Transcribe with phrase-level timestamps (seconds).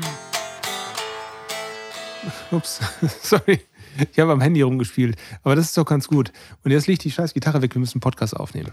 [2.50, 2.80] Ups,
[3.22, 3.60] sorry.
[4.12, 5.16] Ich habe am Handy rumgespielt.
[5.42, 6.32] Aber das ist doch ganz gut.
[6.64, 7.74] Und jetzt liegt die scheiß Gitarre weg.
[7.74, 8.72] Wir müssen einen Podcast aufnehmen.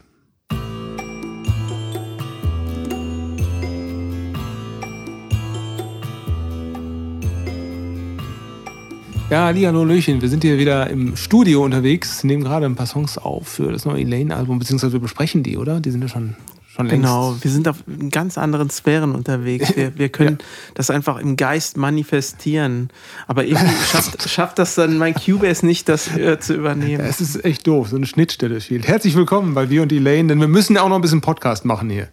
[9.33, 10.21] Ja, Hallo, Löchen.
[10.21, 13.83] Wir sind hier wieder im Studio unterwegs, nehmen gerade ein paar Songs auf für das
[13.83, 15.79] neue Elaine-Album, beziehungsweise wir besprechen die, oder?
[15.79, 16.35] Die sind ja schon
[16.75, 17.03] Schon längst.
[17.03, 19.75] Genau, wir sind auf ganz anderen Sphären unterwegs.
[19.75, 20.45] Wir, wir können ja.
[20.73, 22.89] das einfach im Geist manifestieren.
[23.27, 27.05] Aber irgendwie schafft, schafft das dann mein Cubase nicht, das äh, zu übernehmen.
[27.05, 28.87] Es ist echt doof, so eine Schnittstelle fehlt.
[28.87, 31.63] Herzlich willkommen bei wir und Elaine, denn wir müssen ja auch noch ein bisschen Podcast
[31.63, 32.07] machen hier.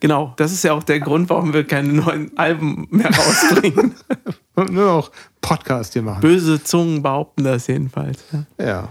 [0.00, 3.94] Genau, das ist ja auch der Grund, warum wir keine neuen Alben mehr rausbringen.
[4.56, 6.20] Nur noch Podcast hier machen.
[6.20, 8.24] Böse Zungen behaupten das jedenfalls.
[8.58, 8.64] Ja.
[8.64, 8.88] ja.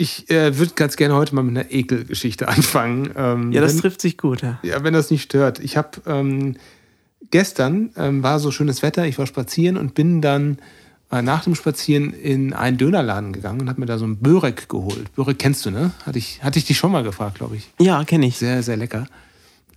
[0.00, 3.10] Ich äh, würde ganz gerne heute mal mit einer Ekelgeschichte anfangen.
[3.14, 4.40] Ähm, ja, das wenn, trifft sich gut.
[4.40, 4.58] Ja.
[4.62, 5.58] ja, wenn das nicht stört.
[5.58, 6.56] Ich habe ähm,
[7.30, 10.56] gestern ähm, war so schönes Wetter, ich war spazieren und bin dann
[11.12, 14.70] äh, nach dem Spazieren in einen Dönerladen gegangen und habe mir da so ein Börek
[14.70, 15.14] geholt.
[15.16, 15.90] Börek kennst du, ne?
[16.06, 17.68] Hatte ich, hatte ich dich schon mal gefragt, glaube ich.
[17.78, 18.38] Ja, kenne ich.
[18.38, 19.06] Sehr, sehr lecker.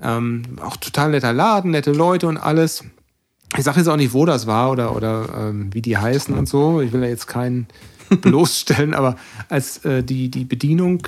[0.01, 2.85] Ähm, auch total netter Laden, nette Leute und alles.
[3.57, 6.47] Ich sage jetzt auch nicht, wo das war oder, oder ähm, wie die heißen und
[6.47, 6.79] so.
[6.79, 7.67] Ich will ja jetzt keinen
[8.21, 9.15] bloßstellen, aber
[9.49, 11.07] als äh, die, die Bedienung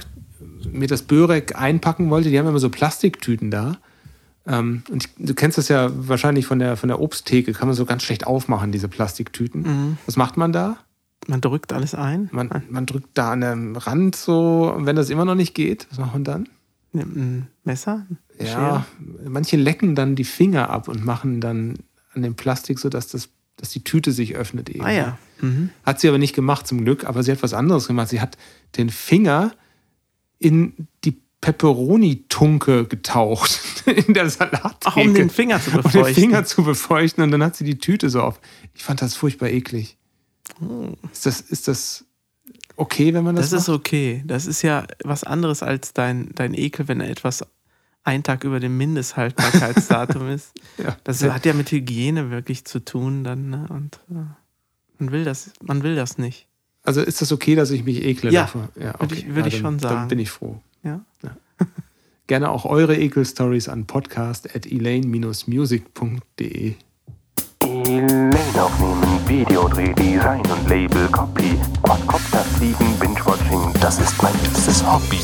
[0.71, 3.77] mir das Börek einpacken wollte, die haben immer so Plastiktüten da.
[4.47, 7.75] Ähm, und ich, du kennst das ja wahrscheinlich von der, von der Obsttheke, kann man
[7.75, 9.61] so ganz schlecht aufmachen, diese Plastiktüten.
[9.61, 9.97] Mhm.
[10.05, 10.77] Was macht man da?
[11.27, 12.29] Man drückt alles ein.
[12.31, 15.87] Man, man drückt da an dem Rand so, und wenn das immer noch nicht geht,
[15.89, 16.49] was macht man dann?
[16.91, 18.05] Nimmt ein Messer?
[18.39, 18.85] Ja, Schere.
[19.27, 21.79] manche lecken dann die Finger ab und machen dann
[22.13, 24.85] an dem Plastik so, dass, das, dass die Tüte sich öffnet eben.
[24.85, 25.17] Ah ja.
[25.45, 25.69] Mhm.
[25.83, 28.09] Hat sie aber nicht gemacht zum Glück, aber sie hat was anderes gemacht.
[28.09, 28.37] Sie hat
[28.77, 29.53] den Finger
[30.39, 34.75] in die Peperoni-Tunke getaucht in der Salattheke.
[34.85, 35.99] Ach, um den Finger zu befeuchten.
[36.01, 38.39] Um den Finger zu befeuchten und dann hat sie die Tüte so auf.
[38.73, 39.97] Ich fand das furchtbar eklig.
[40.61, 40.93] Oh.
[41.11, 42.05] Ist, das, ist das
[42.75, 43.61] okay, wenn man das Das macht?
[43.61, 44.23] ist okay.
[44.25, 47.43] Das ist ja was anderes als dein, dein Ekel, wenn etwas
[48.03, 50.51] ein Tag über dem Mindesthaltbarkeitsdatum ist.
[50.77, 50.95] ja.
[51.03, 53.49] Das hat ja mit Hygiene wirklich zu tun dann.
[53.49, 53.65] Ne?
[53.69, 54.37] Und, ja.
[54.97, 56.47] Man will das, man will das nicht.
[56.83, 58.69] Also ist das okay, dass ich mich ekle ja, davor?
[58.79, 59.01] Ja, okay.
[59.01, 59.95] würde ich, würd ja, ich schon sagen.
[59.95, 60.61] Dann bin ich froh.
[60.83, 61.03] Ja.
[61.23, 61.35] ja.
[62.27, 66.75] Gerne auch eure Ekel-Stories an podcast.elaine-music.de.
[67.63, 75.19] Elaine aufnehmen, Videodreh, Design und Label, Copy, Quadcopter fliegen, Binge-Watching, das ist mein liebstes Hobby.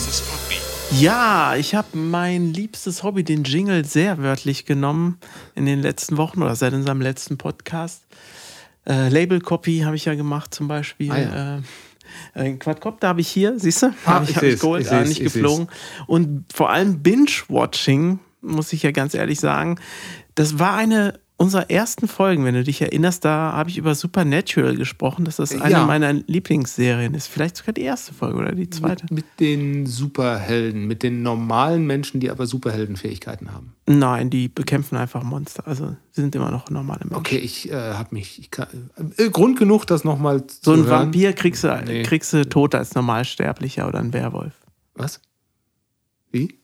[0.99, 5.19] Ja, ich habe mein liebstes Hobby, den Jingle, sehr wörtlich genommen
[5.55, 8.03] in den letzten Wochen oder seit unserem letzten Podcast.
[8.87, 11.11] Äh, Label-Copy habe ich ja gemacht zum Beispiel.
[11.11, 11.57] Ah, ja.
[11.57, 11.61] äh,
[12.33, 13.87] ein Quadcopter habe ich hier, siehst du?
[14.05, 15.67] Ah, habe ich, hab ich geholt, ich äh, nicht geflogen.
[16.07, 19.79] Und vor allem Binge-Watching, muss ich ja ganz ehrlich sagen,
[20.35, 24.75] das war eine unserer ersten Folgen, wenn du dich erinnerst, da habe ich über Supernatural
[24.75, 25.85] gesprochen, dass das eine ja.
[25.85, 27.25] meiner Lieblingsserien ist.
[27.27, 29.05] Vielleicht sogar die erste Folge oder die zweite.
[29.05, 33.73] Mit, mit, den Superhelden, mit den normalen Menschen, die aber Superheldenfähigkeiten haben.
[33.87, 35.67] Nein, die bekämpfen einfach Monster.
[35.67, 37.17] Also sind immer noch normale Menschen.
[37.17, 38.37] Okay, ich äh, habe mich.
[38.37, 40.89] Ich kann, äh, Grund genug, das nochmal zu So ein hören.
[40.89, 42.03] Vampir kriegst du, nee.
[42.03, 44.53] kriegst du tot als Normalsterblicher oder ein Werwolf.
[44.93, 45.19] Was?
[46.31, 46.60] Wie?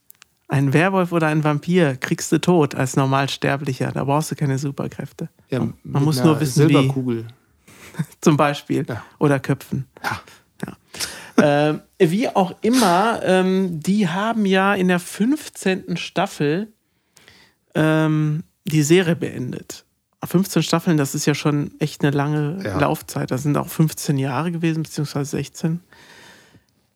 [0.50, 3.91] Ein Werwolf oder ein Vampir kriegst du tot als Normalsterblicher.
[3.91, 5.30] Da brauchst du keine Superkräfte.
[5.50, 7.25] Ja, Man muss nur wissen, Silberkugel.
[7.25, 8.03] wie.
[8.22, 8.85] Zum Beispiel.
[8.88, 9.03] Ja.
[9.19, 9.88] Oder Köpfen.
[10.03, 10.22] Ja.
[11.38, 11.69] ja.
[11.69, 15.97] äh, wie auch immer, ähm, die haben ja in der 15.
[15.97, 16.72] Staffel
[17.75, 19.85] ähm, die Serie beendet.
[20.25, 22.79] 15 Staffeln, das ist ja schon echt eine lange ja.
[22.79, 23.31] Laufzeit.
[23.31, 25.81] Das sind auch 15 Jahre gewesen, beziehungsweise 16.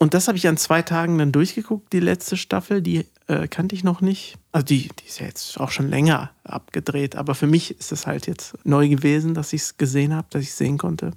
[0.01, 2.81] Und das habe ich an zwei Tagen dann durchgeguckt, die letzte Staffel.
[2.81, 4.35] Die äh, kannte ich noch nicht.
[4.51, 8.07] Also die, die ist ja jetzt auch schon länger abgedreht, aber für mich ist es
[8.07, 11.12] halt jetzt neu gewesen, dass ich es gesehen habe, dass ich es sehen konnte.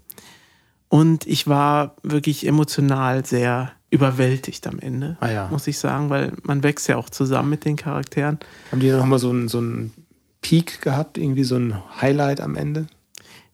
[0.90, 5.48] Und ich war wirklich emotional sehr überwältigt am Ende, ah ja.
[5.48, 8.38] muss ich sagen, weil man wächst ja auch zusammen mit den Charakteren.
[8.70, 9.94] Haben die nochmal so einen, so einen
[10.42, 12.86] Peak gehabt, irgendwie so ein Highlight am Ende?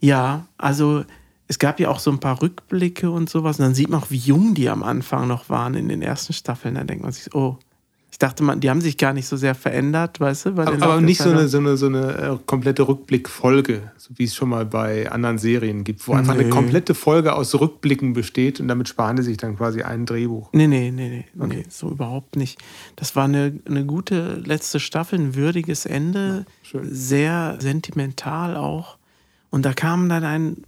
[0.00, 1.05] Ja, also
[1.50, 3.58] es gab ja auch so ein paar Rückblicke und sowas.
[3.58, 6.32] Und dann sieht man auch, wie jung die am Anfang noch waren in den ersten
[6.32, 6.76] Staffeln.
[6.76, 7.58] Da denkt man sich, oh,
[8.12, 10.50] ich dachte, man, die haben sich gar nicht so sehr verändert, weißt du?
[10.50, 14.37] aber, aber nicht so eine, so eine, so eine äh, komplette Rückblickfolge, so wie es
[14.37, 16.43] schon mal bei anderen Serien gibt, wo einfach nee.
[16.43, 20.50] eine komplette Folge aus Rückblicken besteht und damit sparen die sich dann quasi ein Drehbuch.
[20.53, 21.56] Nee, nee, nee, nee, okay.
[21.56, 22.61] nee so überhaupt nicht.
[22.94, 28.99] Das war eine, eine gute letzte Staffel, ein würdiges Ende, ja, sehr sentimental auch.
[29.50, 30.64] Und da kam dann ein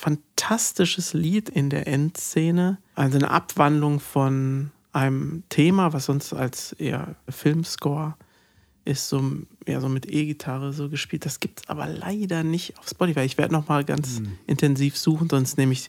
[0.00, 2.78] fantastisches Lied in der Endszene.
[2.94, 8.14] Also eine Abwandlung von einem Thema, was sonst als eher Filmscore
[8.84, 9.22] ist so,
[9.68, 11.24] ja, so mit E-Gitarre so gespielt.
[11.26, 13.20] Das gibt es aber leider nicht auf Spotify.
[13.20, 14.32] Ich werde nochmal ganz Hm.
[14.46, 15.88] intensiv suchen, sonst nehme ich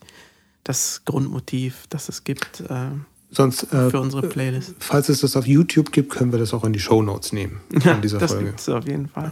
[0.64, 2.90] das Grundmotiv, das es gibt, äh,
[3.32, 4.76] Sonst, äh, für unsere Playlist.
[4.80, 8.02] falls es das auf YouTube gibt, können wir das auch in die Shownotes nehmen von
[8.02, 8.48] dieser das Folge.
[8.48, 9.32] gibt es auf jeden Fall.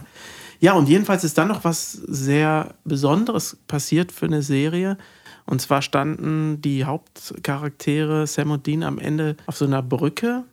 [0.74, 4.98] und jedenfalls ist dann noch was sehr Besonderes passiert für eine Serie.
[5.46, 10.44] Und zwar standen die Hauptcharaktere Sam und Dean am Ende auf so einer Brücke.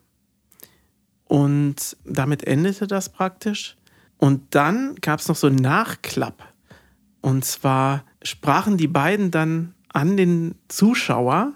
[1.25, 3.75] Und damit endete das praktisch.
[4.17, 6.41] Und dann gab es noch so einen Nachklapp.
[7.21, 11.53] Und zwar sprachen die beiden dann an den Zuschauer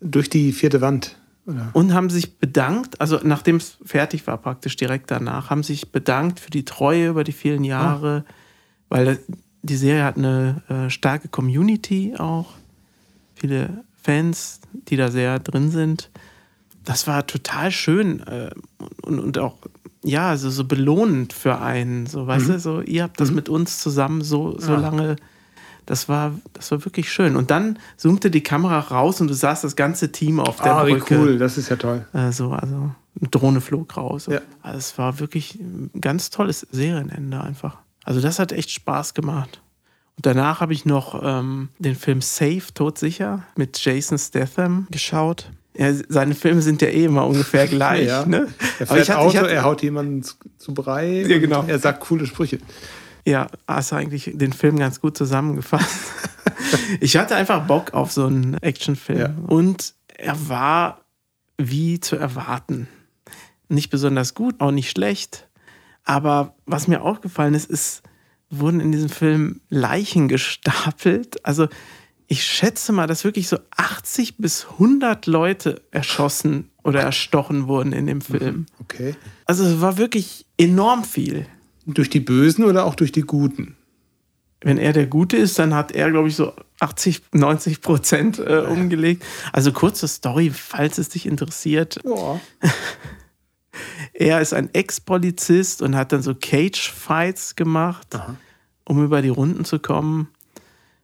[0.00, 1.16] Durch die vierte Wand.
[1.46, 1.70] Oder?
[1.72, 6.40] und haben sich bedankt, also nachdem es fertig war, praktisch direkt danach, haben sich bedankt
[6.40, 8.24] für die Treue über die vielen Jahre,
[8.88, 9.18] weil
[9.62, 12.52] die Serie hat eine äh, starke Community auch,
[13.34, 16.10] viele Fans, die da sehr drin sind.
[16.84, 18.50] Das war total schön äh,
[19.02, 19.56] und, und auch,
[20.04, 23.80] ja, also so belohnend für einen, so, weißt du, so, ihr habt das mit uns
[23.80, 24.78] zusammen so, so Ja.
[24.80, 25.16] lange
[25.86, 27.36] das war, das war wirklich schön.
[27.36, 30.86] Und dann zoomte die Kamera raus und du sahst das ganze Team auf der Ah,
[30.86, 31.18] wie Brücke.
[31.18, 32.04] cool, das ist ja toll.
[32.12, 32.90] Äh, so, also
[33.20, 34.26] eine Drohne flog raus.
[34.30, 34.40] Ja.
[34.62, 37.78] Also es war wirklich ein ganz tolles Serienende einfach.
[38.04, 39.60] Also das hat echt Spaß gemacht.
[40.16, 45.50] Und danach habe ich noch ähm, den Film Safe, Todsicher mit Jason Statham geschaut.
[45.78, 48.08] Ja, seine Filme sind ja eh immer ungefähr gleich.
[48.08, 48.24] Ja.
[48.24, 48.48] Ne?
[48.78, 51.22] Er fährt ich hatte, Auto, ich hatte, er haut jemanden zu, Brei.
[51.28, 51.64] Ja, genau.
[51.66, 52.58] Er sagt coole Sprüche.
[53.26, 56.12] Ja, hast du eigentlich den Film ganz gut zusammengefasst.
[57.00, 59.18] ich hatte einfach Bock auf so einen Actionfilm.
[59.18, 59.34] Ja.
[59.48, 61.00] Und er war
[61.58, 62.86] wie zu erwarten.
[63.68, 65.48] Nicht besonders gut, auch nicht schlecht.
[66.04, 68.02] Aber was mir aufgefallen ist, ist,
[68.48, 71.44] wurden in diesem Film Leichen gestapelt.
[71.44, 71.66] Also
[72.28, 78.06] ich schätze mal, dass wirklich so 80 bis 100 Leute erschossen oder erstochen wurden in
[78.06, 78.66] dem Film.
[78.80, 79.16] Okay.
[79.46, 81.46] Also es war wirklich enorm viel.
[81.86, 83.76] Durch die Bösen oder auch durch die Guten?
[84.66, 88.64] wenn er der Gute ist, dann hat er, glaube ich, so 80, 90 Prozent äh,
[88.68, 89.24] umgelegt.
[89.52, 92.00] Also kurze Story, falls es dich interessiert.
[92.04, 92.40] Ja.
[94.14, 98.18] Er ist ein Ex-Polizist und hat dann so Cage-Fights gemacht,
[98.86, 100.28] um über die Runden zu kommen.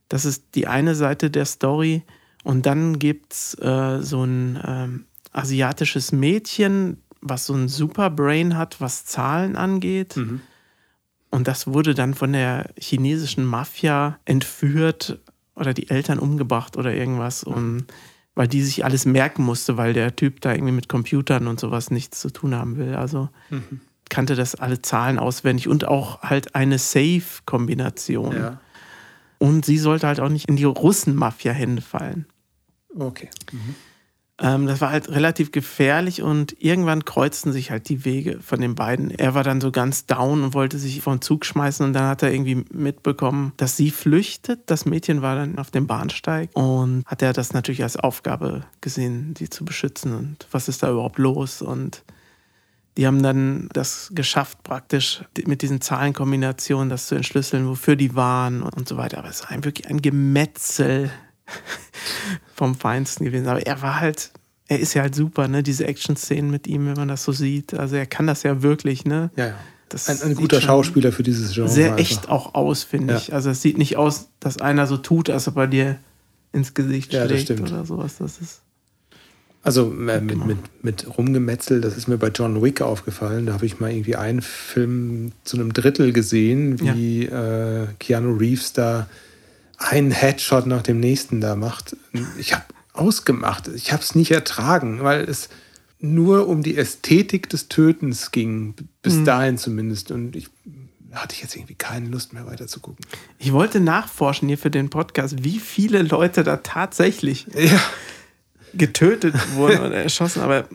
[0.08, 2.04] Das ist die eine Seite der Story.
[2.42, 8.80] Und dann gibt es äh, so ein ähm, asiatisches Mädchen, was so ein Superbrain hat,
[8.80, 10.16] was Zahlen angeht.
[11.32, 15.18] Und das wurde dann von der chinesischen Mafia entführt
[15.56, 17.86] oder die Eltern umgebracht oder irgendwas, um,
[18.34, 21.90] weil die sich alles merken musste, weil der Typ da irgendwie mit Computern und sowas
[21.90, 22.94] nichts zu tun haben will.
[22.94, 23.30] Also
[24.10, 28.36] kannte das alle Zahlen auswendig und auch halt eine Safe-Kombination.
[28.36, 28.60] ja.
[29.38, 32.26] Und sie sollte halt auch nicht in die Russen-Mafia-Hände fallen.
[32.96, 33.28] Okay.
[34.40, 38.74] Ähm, das war halt relativ gefährlich und irgendwann kreuzten sich halt die Wege von den
[38.74, 39.10] beiden.
[39.10, 42.22] Er war dann so ganz down und wollte sich vom Zug schmeißen und dann hat
[42.22, 44.60] er irgendwie mitbekommen, dass sie flüchtet.
[44.66, 49.34] Das Mädchen war dann auf dem Bahnsteig und hat er das natürlich als Aufgabe gesehen,
[49.38, 52.02] sie zu beschützen und was ist da überhaupt los und
[52.96, 58.62] die haben dann das geschafft, praktisch mit diesen Zahlenkombinationen das zu entschlüsseln, wofür die waren
[58.62, 59.18] und so weiter.
[59.18, 61.10] Aber es war wirklich ein Gemetzel
[62.62, 63.48] vom Feinsten gewesen.
[63.48, 64.30] Aber er war halt,
[64.68, 65.64] er ist ja halt super, ne?
[65.64, 67.74] Diese Action-Szenen mit ihm, wenn man das so sieht.
[67.74, 69.30] Also er kann das ja wirklich, ne?
[69.34, 69.54] Ja, ja.
[69.88, 71.68] Das Ein, ein guter Schauspieler für dieses Genre.
[71.68, 71.98] Sehr einfach.
[71.98, 73.18] echt auch aus, finde Ja.
[73.18, 73.34] ich.
[73.34, 75.98] Also es sieht nicht aus, dass einer so tut, als ob er dir
[76.52, 78.18] ins Gesicht Ja, schlägt oder sowas.
[78.18, 78.60] Das ist.
[79.64, 83.46] Also äh, mit, mit, mit Rumgemetzel, das ist mir bei John Wick aufgefallen.
[83.46, 88.72] Da habe ich mal irgendwie einen Film zu einem Drittel gesehen, wie äh, Keanu Reeves
[88.72, 89.08] da
[89.90, 91.96] einen Headshot nach dem nächsten da macht.
[92.38, 93.68] Ich habe ausgemacht.
[93.68, 95.48] Ich habe es nicht ertragen, weil es
[95.98, 99.24] nur um die Ästhetik des Tötens ging, bis Mhm.
[99.24, 100.10] dahin zumindest.
[100.10, 100.48] Und ich
[101.12, 103.04] hatte ich jetzt irgendwie keine Lust mehr weiter zu gucken.
[103.38, 107.80] Ich wollte nachforschen hier für den Podcast, wie viele Leute da tatsächlich Ja,
[108.74, 110.66] getötet wurden oder erschossen, aber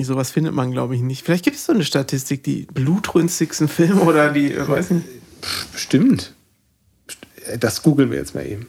[0.00, 1.24] sowas findet man, glaube ich, nicht.
[1.24, 5.06] Vielleicht gibt es so eine Statistik, die blutrünstigsten Filme oder die, äh, weiß nicht.
[5.72, 6.34] bestimmt.
[7.58, 8.68] Das googeln wir jetzt mal eben.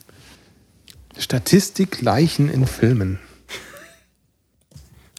[1.17, 3.19] Statistik Leichen in Filmen.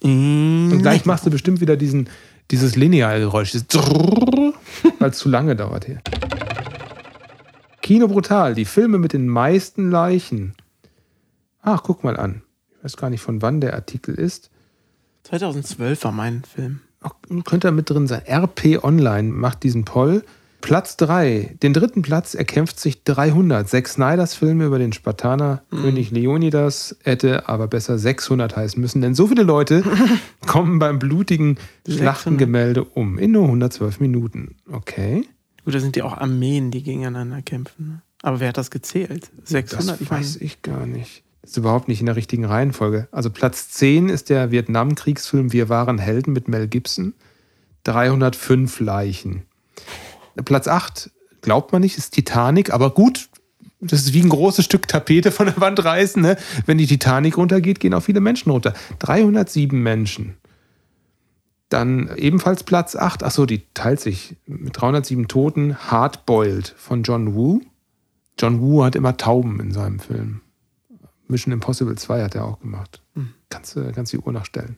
[0.02, 2.10] Und gleich machst du bestimmt wieder diesen,
[2.50, 3.54] dieses Linealgeräusch,
[4.98, 6.00] weil es zu lange dauert hier.
[7.80, 10.54] Kino brutal, die Filme mit den meisten Leichen.
[11.62, 12.42] Ach, guck mal an.
[12.70, 14.50] Ich weiß gar nicht, von wann der Artikel ist.
[15.24, 16.80] 2012 war mein Film.
[17.00, 17.12] Ach,
[17.44, 18.22] könnte da mit drin sein.
[18.26, 20.24] RP Online macht diesen Poll.
[20.64, 21.58] Platz 3.
[21.62, 23.68] Den dritten Platz erkämpft sich 300.
[23.68, 29.14] Zack Snyders Film über den Spartaner König Leonidas hätte aber besser 600 heißen müssen, denn
[29.14, 29.84] so viele Leute
[30.46, 31.98] kommen beim blutigen 600.
[32.00, 34.56] Schlachtengemälde um in nur 112 Minuten.
[34.72, 35.26] Okay.
[35.66, 37.86] Gut, da sind ja auch Armeen, die gegeneinander kämpfen.
[37.86, 38.02] Ne?
[38.22, 39.30] Aber wer hat das gezählt?
[39.44, 39.86] 600?
[39.86, 41.24] Das ich weiß ich gar nicht.
[41.42, 43.06] Das ist überhaupt nicht in der richtigen Reihenfolge.
[43.12, 47.12] Also Platz 10 ist der Vietnamkriegsfilm Wir waren Helden mit Mel Gibson.
[47.82, 49.42] 305 Leichen.
[50.44, 51.10] Platz 8,
[51.42, 53.28] glaubt man nicht, ist Titanic, aber gut,
[53.80, 56.22] das ist wie ein großes Stück Tapete von der Wand reißen.
[56.22, 56.36] Ne?
[56.66, 58.72] Wenn die Titanic runtergeht, gehen auch viele Menschen runter.
[59.00, 60.36] 307 Menschen.
[61.68, 67.60] Dann ebenfalls Platz 8, achso, die teilt sich mit 307 Toten, Hardboiled von John Woo.
[68.38, 70.40] John Woo hat immer Tauben in seinem Film.
[71.26, 73.02] Mission Impossible 2 hat er auch gemacht.
[73.48, 74.76] Kannst du kannst die Uhr nachstellen.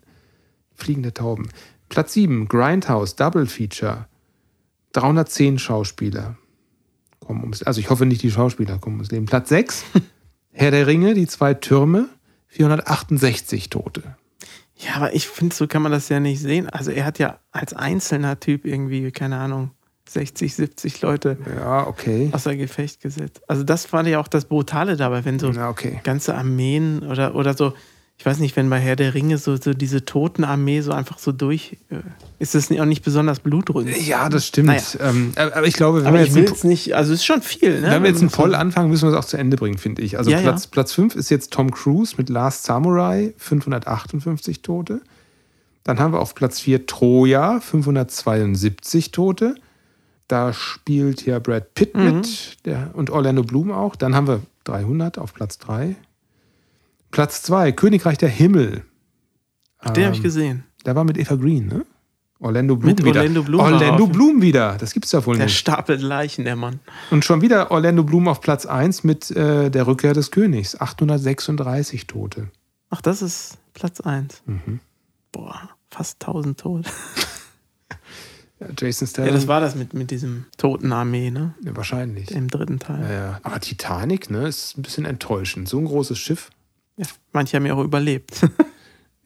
[0.74, 1.48] Fliegende Tauben.
[1.88, 4.06] Platz 7, Grindhouse, Double Feature.
[4.96, 6.36] 310 Schauspieler
[7.20, 9.26] kommen ums Also ich hoffe nicht, die Schauspieler kommen ums Leben.
[9.26, 9.84] Platz 6,
[10.52, 12.08] Herr der Ringe, die zwei Türme,
[12.48, 14.02] 468 Tote.
[14.76, 16.68] ja, aber ich finde, so kann man das ja nicht sehen.
[16.70, 19.70] Also er hat ja als einzelner Typ irgendwie, keine Ahnung,
[20.08, 22.30] 60, 70 Leute Ja, okay.
[22.32, 23.42] außer Gefecht gesetzt.
[23.48, 26.00] Also das war ja auch das Brutale dabei, wenn so Ja, okay.
[26.04, 27.74] ganze Armeen oder, oder so,
[28.18, 31.32] ich weiß nicht, wenn bei Herr der Ringe so, so diese Totenarmee so einfach so
[31.32, 31.96] durch, äh,
[32.38, 34.06] ist das auch nicht besonders blutrünstig.
[34.06, 34.68] Ja, das stimmt.
[34.68, 34.82] Naja.
[35.00, 37.20] Ähm, aber ich glaube, wenn Aber wir ich jetzt will einen es nicht, also es
[37.20, 37.90] ist schon viel, ne?
[37.90, 40.16] Wenn wir jetzt einen Poll anfangen, müssen wir es auch zu Ende bringen, finde ich.
[40.18, 40.68] Also Ja, Platz, ja.
[40.72, 45.00] Platz 5 ist jetzt Tom Cruise mit Last Samurai, 558 Tote.
[45.84, 49.54] Dann haben wir auf Platz 4 Troja, 572 Tote.
[50.26, 52.04] Da spielt ja Brad Pitt Mhm.
[52.16, 53.94] mit der, und Orlando Bloom auch.
[53.94, 55.94] Dann haben wir 300 auf Platz 3.
[57.16, 58.84] Platz 2, Königreich der Himmel.
[59.94, 60.64] Den habe ich Ähm, gesehen.
[60.84, 61.86] Der war mit Eva Green, ne?
[62.40, 63.20] Orlando Bloom Mit wieder.
[63.20, 64.76] Orlando Bloom Orlando Bloom wieder.
[64.78, 65.56] Das gibt's ja wohl Der nicht.
[65.56, 66.80] stapelt Leichen, der Mann.
[67.10, 70.78] Und schon wieder Orlando Bloom auf Platz 1 mit äh, der Rückkehr des Königs.
[70.78, 72.50] 836 Tote.
[72.90, 74.42] Ach, das ist Platz 1.
[74.44, 74.80] Mhm.
[75.32, 76.84] Boah, fast 1000 tot.
[78.60, 79.34] Ja, Jason Ja, Statham.
[79.34, 81.54] das war das mit, mit diesem Totenarmee, ne?
[81.64, 82.30] ja, wahrscheinlich.
[82.30, 83.02] Im dritten Teil.
[83.02, 83.40] Ja, ja.
[83.42, 85.68] Aber Titanic, ne, ist ein bisschen enttäuschend.
[85.68, 86.50] So ein großes Schiff.
[86.96, 88.40] Ja, manche haben ja auch überlebt.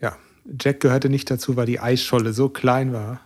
[0.02, 0.16] Ja.
[0.58, 3.20] Jack gehörte nicht dazu, weil die Eisscholle so klein war.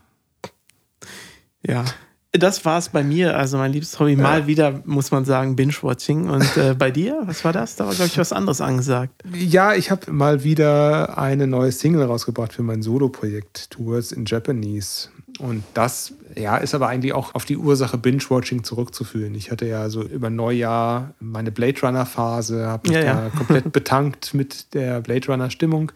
[1.64, 1.84] ja.
[2.32, 4.16] Das war es bei mir, also mein liebstes Hobby.
[4.16, 6.28] Mal wieder, muss man sagen, Binge-Watching.
[6.28, 7.76] Und äh, bei dir, was war das?
[7.76, 9.22] Da war, glaube ich, was anderes angesagt.
[9.32, 14.24] Ja, ich habe mal wieder eine neue Single rausgebracht für mein Solo-Projekt Two Words in
[14.24, 15.10] Japanese.
[15.40, 19.34] Und das ja, ist aber eigentlich auch auf die Ursache Binge-Watching zurückzuführen.
[19.34, 23.30] Ich hatte ja so über Neujahr meine Blade Runner-Phase, habe mich Ja, da ja.
[23.36, 25.90] komplett betankt mit der Blade Runner-Stimmung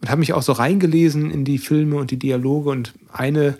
[0.00, 2.70] und habe mich auch so reingelesen in die Filme und die Dialoge.
[2.70, 3.58] Und eine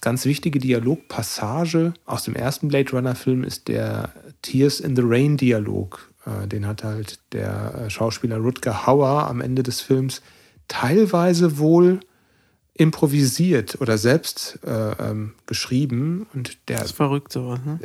[0.00, 4.10] ganz wichtige Dialogpassage aus dem ersten Blade Runner-Film ist der
[4.42, 6.12] Tears in the Rain-Dialog.
[6.24, 10.22] Äh, Den hat halt der äh, Schauspieler Rutger Hauer am Ende des Films
[10.68, 12.00] teilweise wohl
[12.78, 14.70] improvisiert oder selbst äh,
[15.10, 16.26] ähm, geschrieben.
[16.32, 17.78] Und der Das ist verrückt, sowas, ne?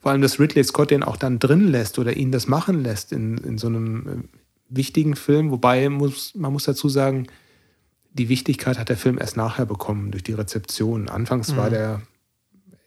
[0.00, 3.12] vor allem, dass Ridley Scott den auch dann drin lässt oder ihn das machen lässt
[3.12, 5.50] in, in so einem äh, wichtigen Film.
[5.50, 7.26] Wobei muss, man muss dazu sagen,
[8.12, 11.08] die Wichtigkeit hat der Film erst nachher bekommen durch die Rezeption.
[11.08, 11.56] Anfangs Mhm.
[11.56, 12.02] war der,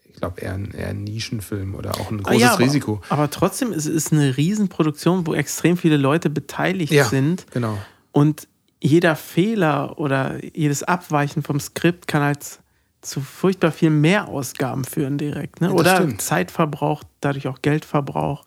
[0.06, 3.02] ich glaube, eher ein, eher ein Nischenfilm oder auch ein Ah, großes ja, aber, Risiko.
[3.10, 7.06] Aber trotzdem ist es eine Riesenproduktion, wo extrem viele Leute beteiligt Ja.
[7.06, 7.46] sind.
[7.52, 7.78] Genau.
[8.12, 8.48] Und
[8.82, 12.60] jeder Fehler oder jedes Abweichen vom Skript kann halt
[13.02, 15.62] zu furchtbar viel Mehrausgaben führen direkt.
[15.62, 15.68] Ne?
[15.68, 16.22] Ja, Oder stimmt.
[16.22, 18.46] Zeitverbrauch, dadurch auch Geldverbrauch.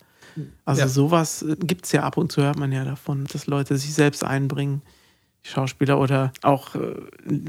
[0.64, 0.88] Also Ja.
[0.88, 4.24] sowas gibt es ja ab und zu, hört man ja davon, dass Leute sich selbst
[4.24, 4.82] einbringen.
[5.46, 6.94] Schauspieler oder auch äh,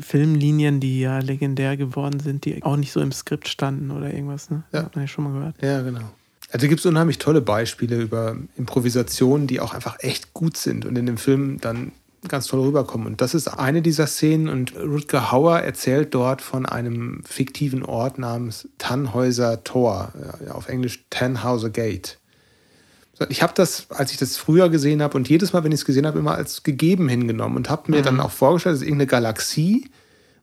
[0.02, 4.50] Filmlinien, die ja legendär geworden sind, die auch nicht so im Skript standen oder irgendwas.
[4.50, 4.64] Ne?
[4.74, 4.84] Ja.
[4.84, 5.56] Hat man ja schon mal gehört.
[5.62, 6.02] Ja, genau.
[6.52, 10.98] Also gibt es unheimlich tolle Beispiele über Improvisationen, die auch einfach echt gut sind und
[10.98, 11.92] in dem Film dann
[12.30, 13.08] ganz toll rüberkommen.
[13.08, 18.20] Und das ist eine dieser Szenen und Rutger Hauer erzählt dort von einem fiktiven Ort
[18.20, 20.14] namens Tannhäuser Tor,
[20.46, 22.20] ja, auf Englisch Tannhauser Gate.
[23.30, 25.86] Ich habe das, als ich das früher gesehen habe und jedes Mal, wenn ich es
[25.86, 29.08] gesehen habe, immer als gegeben hingenommen und habe mir dann auch vorgestellt, das ist irgendeine
[29.08, 29.90] Galaxie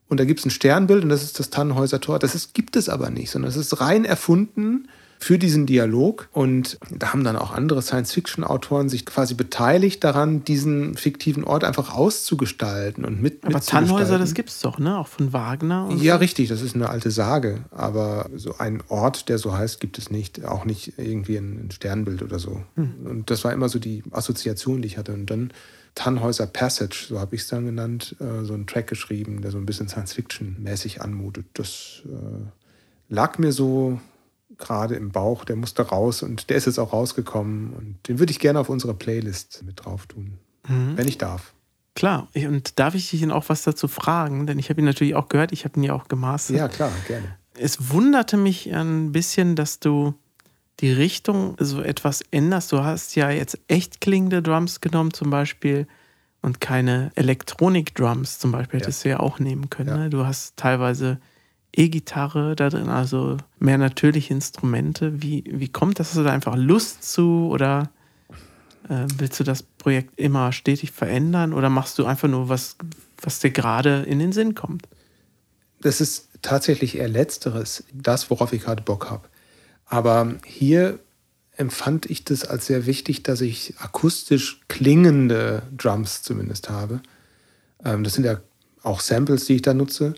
[0.07, 2.17] und da gibt es ein Sternbild und das ist das Tannhäuser Tor.
[2.17, 4.87] Das ist, gibt es aber nicht, sondern es ist rein erfunden
[5.23, 6.27] für diesen Dialog.
[6.31, 11.95] Und da haben dann auch andere Science-Fiction-Autoren sich quasi beteiligt daran, diesen fiktiven Ort einfach
[11.95, 13.61] auszugestalten und mit Aber.
[13.61, 14.97] Tannhäuser, das gibt's doch, ne?
[14.97, 15.87] Auch von Wagner.
[15.87, 17.61] Und Ja, richtig, das ist eine alte Sage.
[17.71, 20.45] Aber so ein Ort, der so heißt, gibt es nicht.
[20.45, 22.61] Auch nicht irgendwie ein Sternbild oder so.
[22.75, 25.13] Und das war immer so die Assoziation, die ich hatte.
[25.13, 25.53] Und dann
[25.95, 29.57] Tannhäuser Passage, so habe ich es dann genannt, äh, so einen Track geschrieben, der so
[29.57, 31.45] ein bisschen Science-Fiction-mäßig anmutet.
[31.53, 33.99] Das äh, lag mir so
[34.57, 38.31] gerade im Bauch, der musste raus und der ist jetzt auch rausgekommen und den würde
[38.31, 40.97] ich gerne auf unsere Playlist mit drauf tun, Mhm.
[40.97, 41.53] wenn ich darf.
[41.95, 44.47] Klar, und darf ich dich denn auch was dazu fragen?
[44.47, 46.57] Denn ich habe ihn natürlich auch gehört, ich habe ihn ja auch gemastert.
[46.57, 47.37] Ja, klar, gerne.
[47.55, 50.15] Es wunderte mich ein bisschen, dass du
[50.79, 52.71] die Richtung so etwas änderst.
[52.71, 55.85] Du hast ja jetzt echt klingende Drums genommen zum Beispiel
[56.41, 58.85] und keine Elektronik-Drums zum Beispiel Ja.
[58.87, 59.89] hättest du ja auch nehmen können.
[59.89, 59.97] Ja.
[59.97, 60.09] Ne?
[60.09, 61.19] Du hast teilweise
[61.75, 65.21] E-Gitarre da drin, also mehr natürliche Instrumente.
[65.21, 66.09] Wie, wie kommt das?
[66.09, 67.89] Hast du da einfach Lust zu oder
[68.89, 72.77] äh, willst du das Projekt immer stetig verändern oder machst du einfach nur was,
[73.21, 74.87] was dir gerade in den Sinn kommt?
[75.81, 79.27] Das ist tatsächlich eher letzteres, das, worauf ich gerade Bock habe.
[79.85, 80.99] Aber hier
[81.55, 87.01] empfand ich das als sehr wichtig, dass ich akustisch klingende Drums zumindest habe.
[87.83, 88.39] Ähm, das sind ja
[88.81, 90.15] auch Samples, die ich da nutze,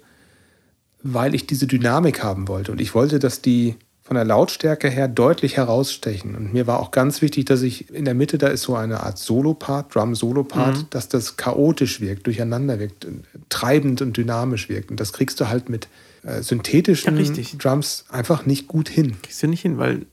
[1.07, 2.71] weil ich diese Dynamik haben wollte.
[2.71, 6.35] Und ich wollte, dass die von der Lautstärke her deutlich herausstechen.
[6.35, 9.01] Und mir war auch ganz wichtig, dass ich in der Mitte, da ist so eine
[9.01, 13.07] Art Solo-Part, Drum-Solo-Part, dass das chaotisch wirkt, durcheinander wirkt,
[13.49, 14.91] treibend und dynamisch wirkt.
[14.91, 15.87] Und das kriegst du halt mit
[16.23, 17.43] äh, synthetischen Ja.
[17.59, 19.15] Drums einfach nicht gut hin.
[19.21, 20.05] kriegst du nicht hin, weil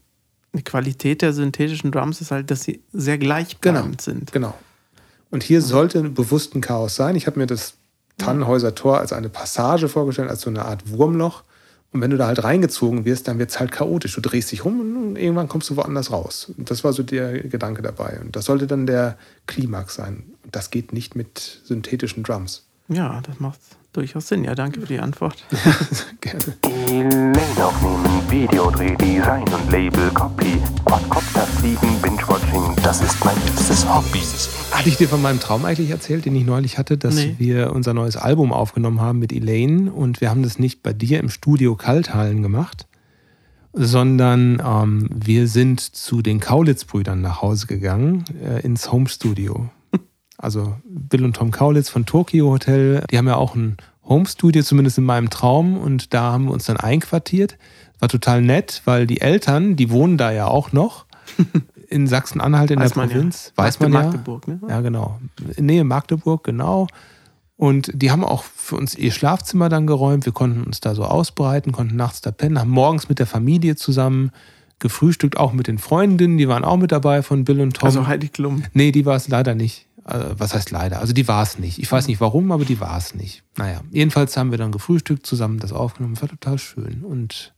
[0.52, 4.32] die Qualität der synthetischen Drums ist halt, dass sie sehr gleichbleibend sind.
[4.32, 4.54] Genau.
[5.30, 7.16] Und hier sollte bewusst ein Chaos sein.
[7.16, 7.74] Ich habe mir das
[8.18, 11.42] Tannenhäuser Tor als eine Passage vorgestellt, als so eine Art Wurmloch.
[11.92, 14.14] Und wenn du da halt reingezogen wirst, dann wird es halt chaotisch.
[14.14, 16.50] Du drehst dich rum und irgendwann kommst du woanders raus.
[16.56, 18.18] Und das war so der Gedanke dabei.
[18.20, 20.24] Und das sollte dann der Klimax sein.
[20.42, 22.66] Und das geht nicht mit synthetischen Drums.
[22.88, 23.60] Ja, das macht
[23.92, 24.44] durchaus Sinn.
[24.44, 25.44] Ja, danke für die Antwort.
[26.20, 26.56] Gerne.
[26.62, 31.31] Elaine aufnehmen, Videodreh, Design und Label, Copy, Quadcopter
[31.62, 34.20] fliegen, Binge-Watching, das ist mein liebstes Hobby.
[34.72, 37.36] Hatte ich dir von meinem Traum eigentlich erzählt, den ich neulich hatte, dass Nee.
[37.38, 41.20] wir unser neues Album aufgenommen haben mit Elaine und wir haben das nicht bei dir
[41.20, 42.88] im Studio Kalthallen gemacht,
[43.74, 49.70] sondern ähm, wir sind zu den Kaulitz-Brüdern nach Hause gegangen, äh, ins Home Studio.
[50.38, 54.64] Also Bill und Tom Kaulitz von Tokyo Hotel, die haben ja auch ein Home Studio,
[54.64, 57.56] zumindest in meinem Traum, und da haben wir uns dann einquartiert.
[58.00, 61.06] War total nett, weil die Eltern, die wohnen da ja auch noch
[61.88, 63.14] in Sachsen-Anhalt in Weiß der man ja.
[63.16, 63.52] Provinz.
[63.56, 64.02] Weiß man ja.
[64.02, 64.60] Magdeburg, ne?
[64.68, 65.20] Ja, genau.
[65.56, 66.86] In Nähe Magdeburg, genau.
[67.56, 70.24] Und die haben auch für uns ihr Schlafzimmer dann geräumt.
[70.26, 73.76] Wir konnten uns da so ausbreiten, konnten nachts da pennen, haben morgens mit der Familie
[73.76, 74.30] zusammen
[74.80, 77.86] gefrühstückt, auch mit den Freundinnen, die waren auch mit dabei von Bill und Tom.
[77.86, 78.64] Also Heidi Klum.
[78.72, 79.86] nee, die war es leider nicht.
[80.02, 80.98] Also, was heißt leider?
[80.98, 81.78] Also die war es nicht.
[81.78, 81.94] Ich Mhm.
[81.96, 83.44] weiß nicht warum, aber die war es nicht.
[83.56, 86.20] Naja, jedenfalls haben wir dann gefrühstückt, zusammen das aufgenommen.
[86.20, 87.04] War total schön.
[87.04, 87.54] Und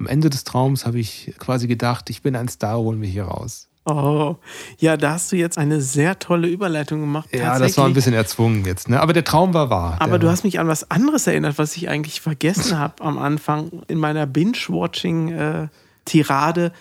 [0.00, 3.24] am Ende des Traums habe ich quasi gedacht, ich bin ein Star, holen wir hier
[3.24, 3.68] raus.
[3.84, 4.36] Oh,
[4.78, 7.28] ja, da hast du jetzt eine sehr tolle Überleitung gemacht.
[7.32, 9.00] Ja, das war ein bisschen erzwungen jetzt, ne?
[9.00, 9.96] Aber der Traum war wahr.
[10.00, 13.82] Aber du hast mich an was anderes erinnert, was ich eigentlich vergessen habe am Anfang
[13.88, 16.72] in meiner Binge-Watching-Tirade,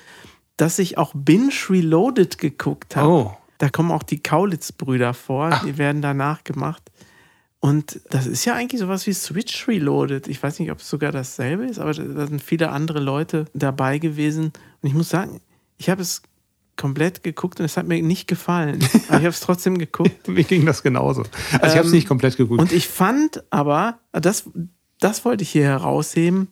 [0.57, 3.09] dass ich auch Binge Reloaded geguckt habe.
[3.09, 3.31] Oh.
[3.59, 6.83] Da kommen auch die Kaulitz-Brüder vor, die werden danach gemacht.
[7.61, 10.27] Und das ist ja eigentlich sowas wie Switch Reloaded.
[10.29, 13.97] Ich weiß nicht, ob es sogar dasselbe ist, aber da sind viele andere Leute dabei
[13.97, 14.45] gewesen.
[14.81, 15.41] Und ich muss sagen,
[15.77, 16.21] ich habe es
[16.77, 18.79] komplett geguckt und es hat mir nicht gefallen.
[19.09, 20.25] Aber ich habe es trotzdem geguckt.
[20.29, 21.23] Mir ging das genauso.
[21.59, 22.61] Also ich habe es Ähm, nicht komplett geguckt.
[22.61, 24.45] Und ich fand aber, das,
[25.01, 26.47] das wollte ich hier herausheben,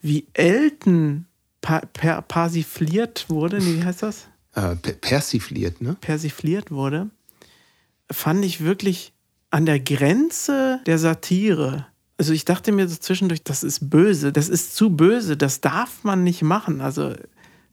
[0.00, 1.26] wie Elton
[1.62, 4.28] pa per persifliert wurde, wie heißt das?
[4.54, 5.96] äh, per- persifliert, ne?
[6.00, 7.10] Persifliert wurde,
[8.08, 9.12] fand ich wirklich
[9.56, 11.86] an der Grenze der Satire.
[12.18, 16.04] Also ich dachte mir so zwischendurch, das ist böse, das ist zu böse, das darf
[16.04, 16.82] man nicht machen.
[16.82, 17.14] Also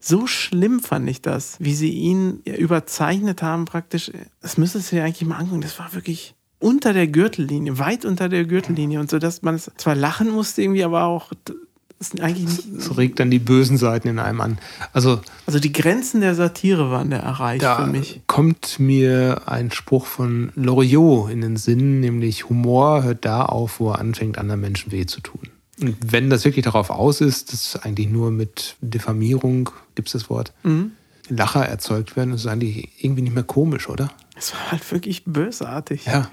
[0.00, 4.10] so schlimm fand ich das, wie sie ihn überzeichnet haben praktisch.
[4.40, 5.60] Das müsstest du dir eigentlich mal angucken.
[5.60, 9.70] Das war wirklich unter der Gürtellinie, weit unter der Gürtellinie und so, dass man es
[9.76, 11.32] zwar lachen musste irgendwie, aber auch
[12.12, 14.58] ist eigentlich nicht, Es regt dann die bösen Seiten in einem an.
[14.92, 18.20] Also also die Grenzen der Satire waren da erreicht da für mich.
[18.26, 23.90] kommt mir ein Spruch von Loriot in den Sinn, nämlich Humor hört da auf, wo
[23.90, 25.40] er anfängt, anderen Menschen weh zu tun.
[25.80, 30.30] Und wenn das wirklich darauf aus ist, dass eigentlich nur mit Diffamierung, gibt es das
[30.30, 30.92] Wort, Mhm.
[31.30, 34.10] Lacher erzeugt werden, ist eigentlich irgendwie nicht mehr komisch, oder?
[34.36, 36.04] Es war halt wirklich bösartig.
[36.04, 36.30] Ja.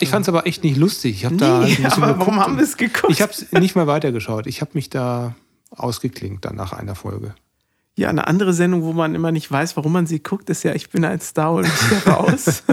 [0.00, 1.16] Ich fand es aber echt nicht lustig.
[1.16, 3.10] Ich hab da halt Nee, bisschen aber warum haben wir es geguckt?
[3.12, 4.46] Ich habe es nicht mal weitergeschaut.
[4.46, 5.34] Ich habe mich da
[5.70, 7.34] ausgeklinkt dann nach einer Folge.
[7.96, 10.74] Ja, eine andere Sendung, wo man immer nicht weiß, warum man sie guckt, ist ja
[10.74, 12.62] Ich bin ein Star und ich raus.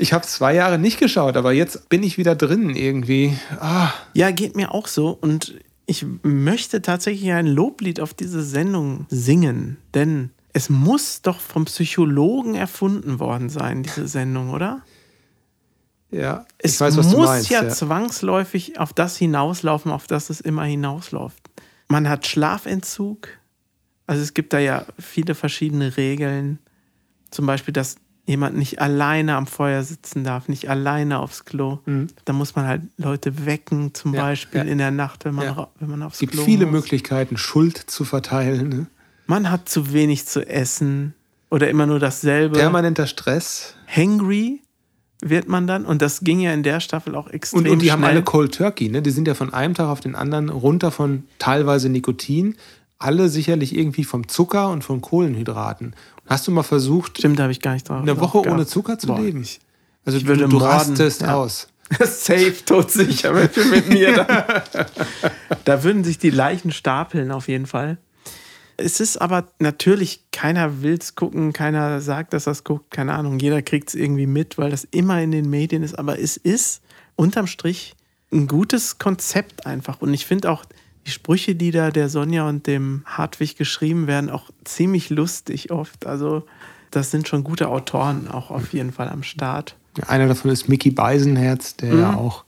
[0.00, 3.36] Ich habe zwei Jahre nicht geschaut, aber jetzt bin ich wieder drin irgendwie.
[3.60, 5.10] Ah, ja, geht mir auch so.
[5.10, 5.54] Und
[5.84, 9.76] ich möchte tatsächlich ein Loblied auf diese Sendung singen.
[9.92, 14.80] Denn es muss doch vom Psychologen erfunden worden sein, diese Sendung, oder?
[16.10, 16.44] Ja.
[16.58, 17.50] Es ich weiß, was muss du meinst.
[17.50, 17.68] ja, ja.
[17.68, 21.50] zwangsläufig auf das hinauslaufen, auf das es immer hinausläuft.
[21.88, 23.28] Man hat Schlafentzug.
[24.06, 26.58] Also es gibt da ja viele verschiedene Regeln.
[27.30, 27.96] Zum Beispiel, dass
[28.26, 31.78] jemand nicht alleine am Feuer sitzen darf, nicht alleine aufs Klo.
[32.24, 34.16] Da muss man halt Leute wecken, zum Mhm.
[34.16, 34.66] Ja, Beispiel ja.
[34.70, 35.68] in der Nacht, wenn man, Ja.
[35.80, 36.72] wenn man aufs Es gibt Klo viele muss.
[36.82, 38.68] Möglichkeiten, Schuld zu verteilen.
[38.68, 38.86] Ne?
[39.26, 41.14] Man hat zu wenig zu essen
[41.50, 42.58] oder immer nur dasselbe.
[42.58, 43.74] Permanenter Stress.
[43.88, 44.60] Hangry
[45.22, 47.86] wird man dann und das ging ja in der Staffel auch extrem Und, und die
[47.86, 47.92] schnell.
[47.92, 49.02] haben alle Cold Turkey, ne?
[49.02, 52.56] Die sind ja von einem Tag auf den anderen runter von teilweise Nikotin,
[52.98, 55.94] alle sicherlich irgendwie vom Zucker und von Kohlenhydraten.
[56.26, 58.02] Hast du mal versucht, Stimmt, da habe ich gar nicht drauf.
[58.02, 58.68] eine Woche ohne gehabt.
[58.70, 59.44] Zucker zu Boah, leben?
[60.04, 61.34] Also ich würde du, du rastest ja.
[61.34, 61.68] aus.
[61.98, 64.14] Safe, todsicher mit, mit mir.
[64.14, 64.26] Dann.
[65.64, 67.98] da würden sich die Leichen stapeln, auf jeden Fall.
[68.80, 73.14] Es ist aber natürlich, keiner will es gucken, keiner sagt, dass er es guckt, keine
[73.14, 73.38] Ahnung.
[73.38, 75.98] Jeder kriegt es irgendwie mit, weil das immer in den Medien ist.
[75.98, 76.82] Aber es ist
[77.16, 77.94] unterm Strich
[78.32, 80.00] ein gutes Konzept einfach.
[80.00, 80.64] Und ich finde auch
[81.06, 86.06] die Sprüche, die da der Sonja und dem Hartwig geschrieben werden, auch ziemlich lustig oft.
[86.06, 86.44] Also,
[86.90, 89.76] das sind schon gute Autoren auch auf jeden Fall am Start.
[90.06, 92.00] Einer davon ist Mickey Beisenherz, der Mhm.
[92.00, 92.44] ja auch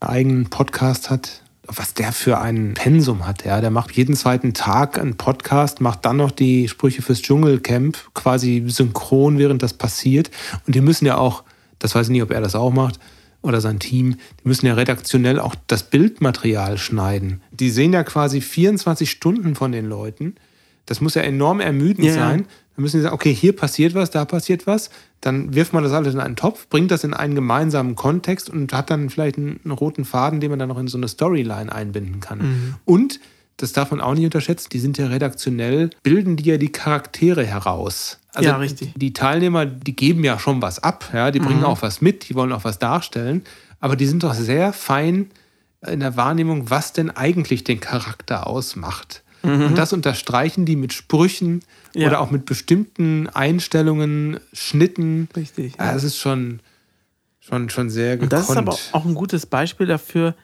[0.00, 1.42] einen eigenen Podcast hat.
[1.68, 3.60] Was der für ein Pensum hat, ja.
[3.60, 8.64] Der macht jeden zweiten Tag einen Podcast, macht dann noch die Sprüche fürs Dschungelcamp quasi
[8.66, 10.30] synchron, während das passiert.
[10.66, 11.44] Und die müssen ja auch,
[11.78, 12.98] das weiß ich nicht, ob er das auch macht
[13.42, 17.40] oder sein Team, die müssen ja redaktionell auch das Bildmaterial schneiden.
[17.50, 20.34] Die sehen ja quasi 24 Stunden von den Leuten.
[20.86, 22.14] Das muss ja enorm ermüdend ja.
[22.14, 22.46] sein.
[22.78, 24.90] Dann müssen sie sagen, okay, hier passiert was, da passiert was.
[25.20, 28.72] Dann wirft man das alles in einen Topf, bringt das in einen gemeinsamen Kontext und
[28.72, 31.72] hat dann vielleicht einen, einen roten Faden, den man dann noch in so eine Storyline
[31.74, 32.38] einbinden kann.
[32.38, 32.74] Mhm.
[32.84, 33.18] Und,
[33.56, 37.44] das darf man auch nicht unterschätzen, die sind ja redaktionell, bilden die ja die Charaktere
[37.44, 38.20] heraus.
[38.32, 38.92] Also Ja, richtig.
[38.94, 41.44] Die Teilnehmer, die geben ja schon was ab, ja, die Mhm.
[41.46, 43.42] bringen auch was mit, die wollen auch was darstellen,
[43.80, 45.32] aber die sind doch sehr fein
[45.84, 49.24] in der Wahrnehmung, was denn eigentlich den Charakter ausmacht.
[49.42, 51.60] Und das unterstreichen die mit Sprüchen
[51.94, 52.00] Mhm.
[52.02, 52.08] Ja.
[52.08, 55.28] oder auch mit bestimmten Einstellungen, Schnitten.
[55.36, 55.92] Richtig, Ja, ja.
[55.94, 56.60] das ist schon,
[57.40, 58.32] schon, schon sehr gekonnt.
[58.32, 60.34] Und das ist aber auch ein gutes Beispiel dafür,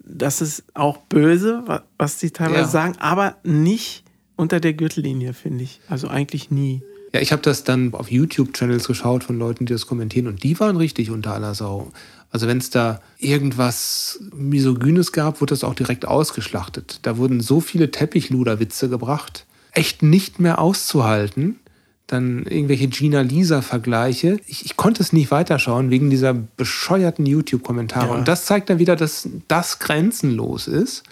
[0.00, 2.66] dass es auch böse, wa- was die teilweise Ja.
[2.68, 4.04] sagen, aber nicht
[4.36, 5.80] unter der Gürtellinie, finde ich.
[5.88, 6.82] Also eigentlich nie.
[7.14, 10.58] Ja, ich habe das dann auf YouTube-Channels geschaut von Leuten, die das kommentieren und die
[10.60, 11.92] waren richtig unter aller Sau.
[12.34, 16.98] Also wenn es da irgendwas Misogynes gab, wurde das auch direkt ausgeschlachtet.
[17.02, 19.46] Da wurden so viele Teppichluderwitze gebracht.
[19.70, 21.60] Echt nicht mehr auszuhalten.
[22.08, 24.40] Dann irgendwelche Gina Lisa-Vergleiche.
[24.48, 28.08] Ich, ich konnte es nicht weiterschauen wegen dieser bescheuerten YouTube-Kommentare.
[28.08, 28.14] Ja.
[28.14, 31.04] Und das zeigt dann wieder, dass das grenzenlos ist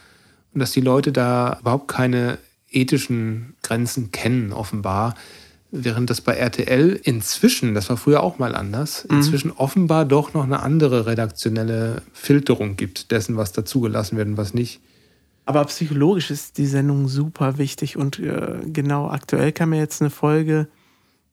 [0.52, 5.14] und dass die Leute da überhaupt keine ethischen Grenzen kennen, offenbar.
[5.74, 10.44] Während das bei RTL inzwischen, das war früher auch mal anders, inzwischen offenbar doch noch
[10.44, 14.82] eine andere redaktionelle Filterung gibt dessen, was dazugelassen wird und was nicht.
[15.46, 20.10] Aber psychologisch ist die Sendung super wichtig und äh, genau aktuell kam mir jetzt eine
[20.10, 20.68] Folge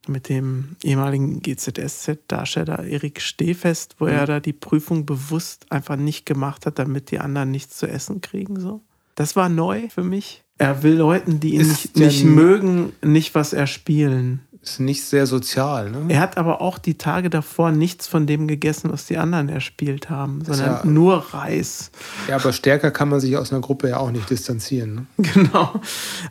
[0.08, 6.66] mit dem ehemaligen GZSZ-Darsteller Erik Stehfest, wo er da die Prüfung bewusst einfach nicht gemacht
[6.66, 8.60] hat, damit die anderen nichts zu essen kriegen.
[8.60, 8.82] So.
[9.16, 10.46] Das war neu für mich.
[10.60, 14.42] Er will Leuten, die ihn nicht, nicht mögen, nicht was erspielen.
[14.62, 16.06] Ist nicht sehr sozial, ne?
[16.10, 20.10] Er hat aber auch die Tage davor nichts von dem gegessen, was die anderen erspielt
[20.10, 21.92] haben, sondern ja- nur Reis.
[22.28, 24.96] Ja, aber stärker kann man sich aus einer Gruppe ja auch nicht distanzieren.
[24.96, 25.06] Ne?
[25.34, 25.80] Genau.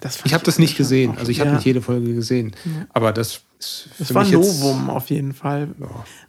[0.02, 1.16] Das Ich habe das nicht gesehen.
[1.18, 1.56] Also ich habe Ja.
[1.56, 2.52] nicht jede Folge gesehen.
[2.92, 5.68] Aber das ist Das für war mich jetzt- Novum auf jeden Fall.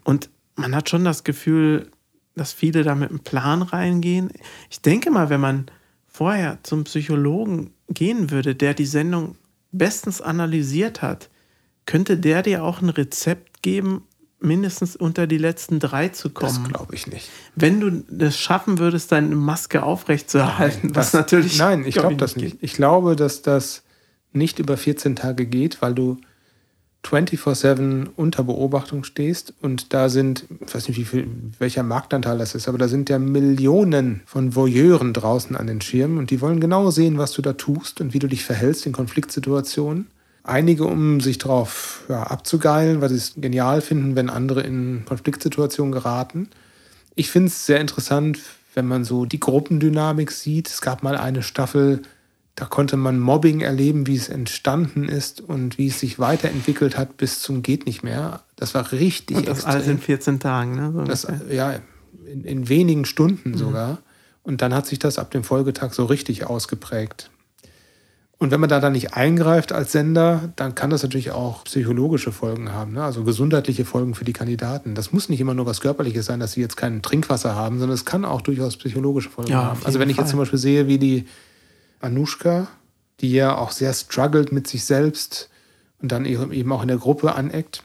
[0.05, 1.91] Und man hat schon das Gefühl,
[2.37, 4.31] dass viele da mit einem Plan reingehen.
[4.69, 5.65] Ich denke mal, wenn man
[6.19, 9.37] vorher zum Psychologen gehen würde, der die Sendung
[9.71, 11.29] bestens analysiert hat,
[11.85, 14.03] könnte der dir auch ein Rezept geben,
[14.41, 16.67] mindestens unter die letzten drei zu Das kommen.
[16.73, 17.29] glaube ich nicht.
[17.55, 21.57] Wenn du das schaffen würdest, deine Maske aufrechtzuerhalten, was Das- natürlich.
[21.57, 22.51] Nein, ich glaub glaube das nicht.
[22.51, 22.63] geht.
[22.63, 23.83] Ich glaube, dass das
[24.33, 26.17] nicht über 14 Tage geht, weil du
[27.05, 32.55] 24-7 unter Beobachtung stehst und da sind, ich weiß nicht, wie viel, welcher Marktanteil das
[32.55, 36.59] ist, aber da sind ja Millionen von Voyeuren draußen an den Schirmen und die wollen
[36.59, 40.07] genau sehen, was du da tust und wie du dich verhältst in Konfliktsituationen.
[40.43, 45.91] Einige, um sich darauf ja, abzugeilen, weil sie es genial finden, wenn andere in Konfliktsituationen
[45.91, 46.49] geraten.
[47.15, 48.39] Ich finde es sehr interessant,
[48.73, 50.67] wenn man so die Gruppendynamik sieht.
[50.67, 52.01] Es gab mal eine Staffel,
[52.59, 57.15] da konnte man Mobbing erleben, wie es entstanden ist und wie es sich weiterentwickelt hat
[57.15, 58.41] bis zum geht nicht mehr.
[58.57, 60.91] Das war richtig Und das alles in 14 Tagen, ne?
[60.93, 61.75] So das, ja,
[62.29, 63.05] in, in wenigen Mhm.
[63.05, 63.99] Stunden sogar.
[64.43, 67.29] Und dann hat sich das ab dem Folgetag so richtig ausgeprägt.
[68.39, 72.31] Und wenn man da dann nicht eingreift als Sender, dann kann das natürlich auch psychologische
[72.31, 73.03] Folgen haben, ne?
[73.03, 74.95] also gesundheitliche Folgen für die Kandidaten.
[74.95, 77.95] Das muss nicht immer nur was Körperliches sein, dass sie jetzt kein Trinkwasser haben, sondern
[77.95, 79.81] es kann auch durchaus psychologische Folgen Ja, haben.
[79.83, 80.31] Also wenn ich jetzt Fall.
[80.31, 81.25] zum Beispiel sehe, wie die
[81.99, 82.67] Anushka,
[83.19, 85.49] die ja auch sehr struggelt mit sich selbst
[86.01, 87.83] und dann eben auch in der Gruppe aneckt,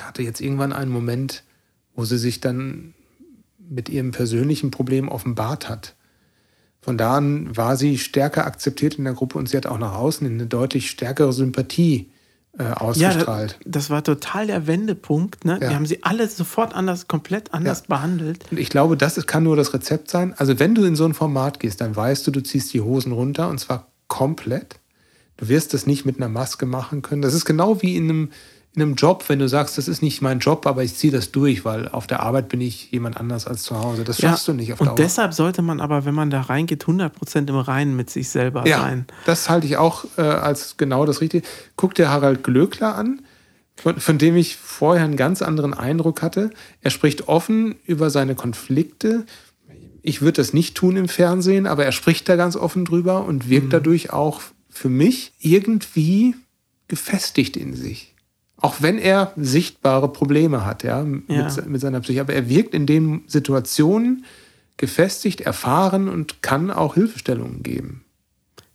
[0.00, 1.44] hatte jetzt irgendwann einen Moment,
[1.94, 2.94] wo sie sich dann
[3.58, 5.94] mit ihrem persönlichen Problem offenbart hat.
[6.80, 9.94] Von da an war sie stärker akzeptiert in der Gruppe und sie hat auch nach
[9.94, 12.10] außen eine deutlich stärkere Sympathie
[12.60, 13.52] äh, ausgestrahlt.
[13.52, 15.44] Ja, das war total der Wendepunkt.
[15.44, 15.58] Ne?
[15.60, 15.68] Ja.
[15.70, 17.96] Die haben sie alle sofort anders, komplett anders Ja.
[17.96, 18.44] behandelt.
[18.50, 20.34] Und ich glaube, das kann nur das Rezept sein.
[20.36, 23.12] Also wenn du in so ein Format gehst, dann weißt du, du ziehst die Hosen
[23.12, 24.76] runter und zwar komplett.
[25.36, 27.22] Du wirst das nicht mit einer Maske machen können.
[27.22, 28.30] Das ist genau wie in einem,
[28.74, 31.32] in einem Job, wenn du sagst, das ist nicht mein Job, aber ich ziehe das
[31.32, 34.04] durch, weil auf der Arbeit bin ich jemand anders als zu Hause.
[34.04, 34.94] Das schaffst du nicht auf und Dauer.
[34.94, 38.78] deshalb sollte man aber, wenn man da reingeht, 100% im Reinen mit sich selber ja,
[38.80, 39.06] sein.
[39.26, 41.44] das halte ich auch äh, als genau das Richtige.
[41.74, 43.22] Guck dir Harald Glöckler an,
[43.74, 46.50] von, von dem ich vorher einen ganz anderen Eindruck hatte.
[46.80, 49.26] Er spricht offen über seine Konflikte.
[50.02, 53.48] Ich würde das nicht tun im Fernsehen, aber er spricht da ganz offen drüber und
[53.48, 53.70] wirkt Mhm.
[53.70, 56.36] dadurch auch für mich irgendwie
[56.86, 58.14] gefestigt in sich.
[58.60, 61.48] Auch wenn er sichtbare Probleme hat, ja, mit, Ja.
[61.66, 62.20] mit seiner Psyche.
[62.20, 64.24] Aber er wirkt in den Situationen
[64.76, 68.04] gefestigt, erfahren und kann auch Hilfestellungen geben.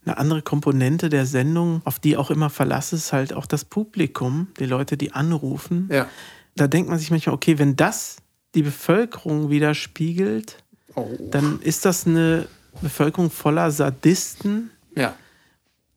[0.04, 4.48] Eine andere Komponente der Sendung, auf die auch immer Verlass ist, halt auch das Publikum,
[4.60, 5.88] die Leute, die anrufen.
[5.92, 6.06] Ja.
[6.54, 8.16] Da denkt man sich manchmal, okay, wenn das
[8.54, 10.62] die Bevölkerung widerspiegelt,
[10.94, 11.10] Oh.
[11.30, 12.46] dann ist das eine
[12.80, 15.14] Bevölkerung voller Sadisten, Ja.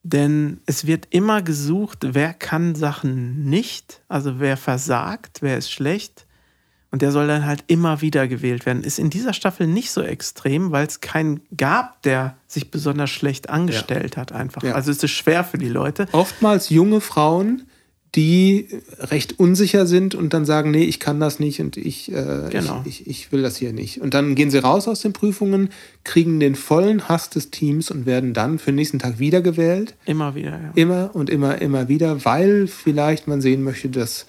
[0.04, 6.26] Denn es wird immer gesucht, wer kann Sachen nicht, also wer versagt, wer ist schlecht.
[6.92, 8.84] Und der soll dann halt immer wieder gewählt werden.
[8.84, 13.50] Ist in dieser Staffel nicht so extrem, weil es keinen gab, der sich besonders schlecht
[13.50, 14.64] angestellt hat, einfach.
[14.64, 14.74] Ja.
[14.74, 16.08] Also ist es schwer für die Leute.
[16.14, 17.68] Oftmals junge Frauen,
[18.16, 18.68] die
[18.98, 22.82] recht unsicher sind und dann sagen, nee, ich kann das nicht und ich, äh, Genau.
[22.86, 24.02] ich, ich, ich will das hier nicht.
[24.02, 25.70] Und dann gehen sie raus aus den Prüfungen,
[26.04, 29.96] kriegen den vollen Hass des Teams und werden dann für den nächsten Tag wiedergewählt.
[30.06, 30.72] Immer wieder, ja.
[30.74, 34.26] Immer und immer, immer wieder, weil vielleicht man sehen möchte, dass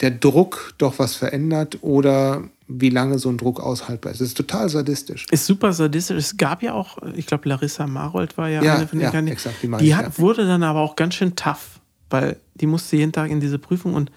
[0.00, 4.20] der Druck doch was verändert oder wie lange so ein Druck aushaltbar ist.
[4.20, 5.24] Das ist total sadistisch.
[5.30, 6.16] Ist super sadistisch.
[6.16, 9.10] Es gab ja auch, ich glaube, Larissa Marold war ja, Ja, eine von den ja,
[9.10, 9.32] Kandidaten.
[9.48, 10.18] exakt, die die hat, ja.
[10.18, 13.94] wurde dann aber auch ganz schön tough, weil die musste jeden Tag in diese Prüfung
[13.94, 14.10] und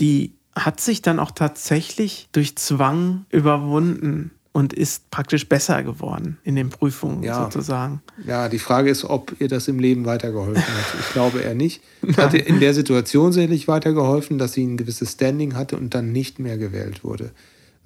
[0.00, 6.56] die hat sich dann auch tatsächlich durch Zwang überwunden und ist praktisch besser geworden in
[6.56, 7.42] den Prüfungen Ja.
[7.44, 8.02] sozusagen.
[8.26, 10.94] Ja, die Frage ist, ob ihr das im Leben weitergeholfen hat.
[11.00, 11.82] Ich glaube eher nicht.
[12.18, 16.12] Hat ihr in der Situation sicherlich weitergeholfen, dass sie ein gewisses Standing hatte und dann
[16.12, 17.30] nicht mehr gewählt wurde.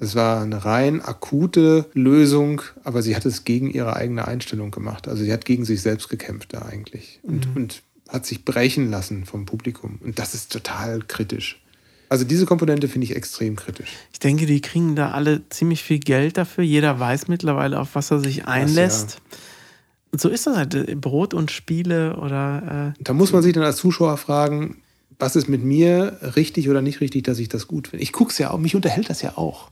[0.00, 5.06] Es war eine rein akute Lösung, aber sie hat es gegen ihre eigene Einstellung gemacht.
[5.06, 9.24] Also sie hat gegen sich selbst gekämpft da eigentlich und, und hat sich brechen lassen
[9.24, 9.98] vom Publikum.
[10.02, 11.60] Und das ist total kritisch.
[12.08, 13.90] Also diese Komponente finde ich extrem kritisch.
[14.12, 16.62] Ich denke, die kriegen da alle ziemlich viel Geld dafür.
[16.62, 19.20] Jeder weiß mittlerweile, auf was er sich einlässt.
[20.12, 20.74] Und so ist das halt.
[20.74, 24.76] äh, Brot und Spiele oder äh, Da muss man sich dann als Zuschauer fragen,
[25.18, 28.02] was ist mit mir richtig oder nicht richtig, dass ich das gut finde.
[28.02, 29.70] Ich gucke es ja auch, mich unterhält das ja auch.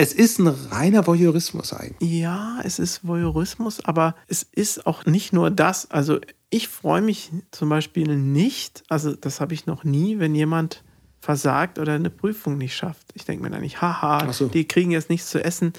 [0.00, 2.10] Es ist ein reiner Voyeurismus eigentlich.
[2.10, 5.90] Ja, es ist Voyeurismus, aber es ist auch nicht nur das.
[5.90, 10.84] Also ich freue mich zum Beispiel nicht, also das habe ich noch nie, wenn jemand
[11.20, 13.08] versagt oder eine Prüfung nicht schafft.
[13.12, 14.48] Ich denke mir dann nicht, haha, so.
[14.48, 15.74] die kriegen jetzt nichts zu essen.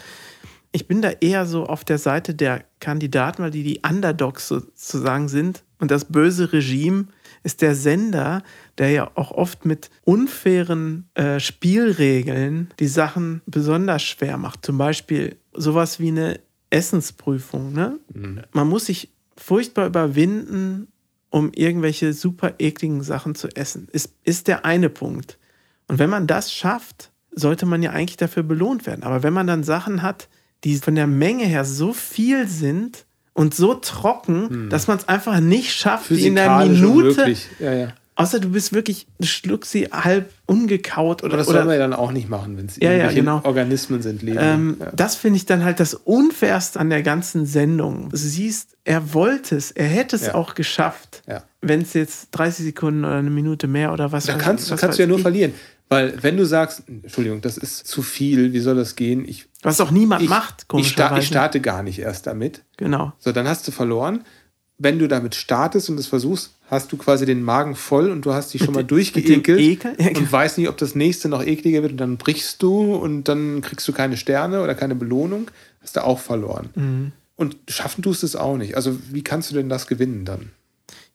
[0.71, 5.29] Ich bin da eher so auf der Seite der Kandidaten, weil die die Underdogs sozusagen
[5.29, 5.63] sind.
[5.79, 7.07] Und das böse Regime
[7.43, 8.43] ist der Sender,
[8.77, 14.65] der ja auch oft mit unfairen äh, Spielregeln die Sachen besonders schwer macht.
[14.65, 17.73] Zum Beispiel sowas wie eine Essensprüfung.
[17.73, 17.99] Ne?
[18.51, 20.87] Man muss sich furchtbar überwinden,
[21.29, 23.87] um irgendwelche super ekligen Sachen zu essen.
[23.91, 25.37] Ist, ist der eine Punkt.
[25.87, 29.03] Und wenn man das schafft, sollte man ja eigentlich dafür belohnt werden.
[29.03, 30.29] Aber wenn man dann Sachen hat,
[30.63, 35.39] die von der Menge her so viel sind und so trocken, dass man es einfach
[35.39, 37.33] nicht schafft, in einer Minute.
[37.59, 37.87] Ja, ja.
[38.15, 41.73] Außer du bist wirklich, du schluckst sie halb ungekaut oder, Aber das oder soll man
[41.75, 43.41] ja dann auch nicht machen, wenn es Ja, ja, irgendwelche genau.
[43.43, 44.37] Organismen sind, Leben.
[44.39, 44.91] ähm, ja.
[44.93, 48.09] Das finde ich dann halt das Unfairste an der ganzen Sendung.
[48.09, 51.23] Du siehst, er wollte es, er hätte es auch geschafft.
[51.61, 54.99] Wenn es jetzt 30 Sekunden oder eine Minute mehr oder was Da kannst, was kannst
[54.99, 55.23] du ja nur ich.
[55.23, 55.53] verlieren.
[55.89, 59.25] Weil wenn du sagst, Entschuldigung, das ist zu viel, wie soll das gehen?
[59.27, 61.21] Ich, Was auch niemand ich, macht, komischerweise.
[61.21, 62.63] ich starte gar nicht erst damit.
[62.77, 63.13] Genau.
[63.19, 64.23] So, dann hast du verloren.
[64.77, 68.33] Wenn du damit startest und es versuchst, hast du quasi den Magen voll und du
[68.33, 69.83] hast dich schon mal durchgeekelt?
[69.83, 70.19] Ja, genau.
[70.19, 73.61] und weißt nicht, ob das nächste noch ekliger wird und dann brichst du und dann
[73.61, 76.69] kriegst du keine Sterne oder keine Belohnung, hast du auch verloren.
[76.73, 77.11] Mhm.
[77.35, 78.75] Und schaffen tust du es auch nicht.
[78.75, 80.51] Also wie kannst du denn das gewinnen dann?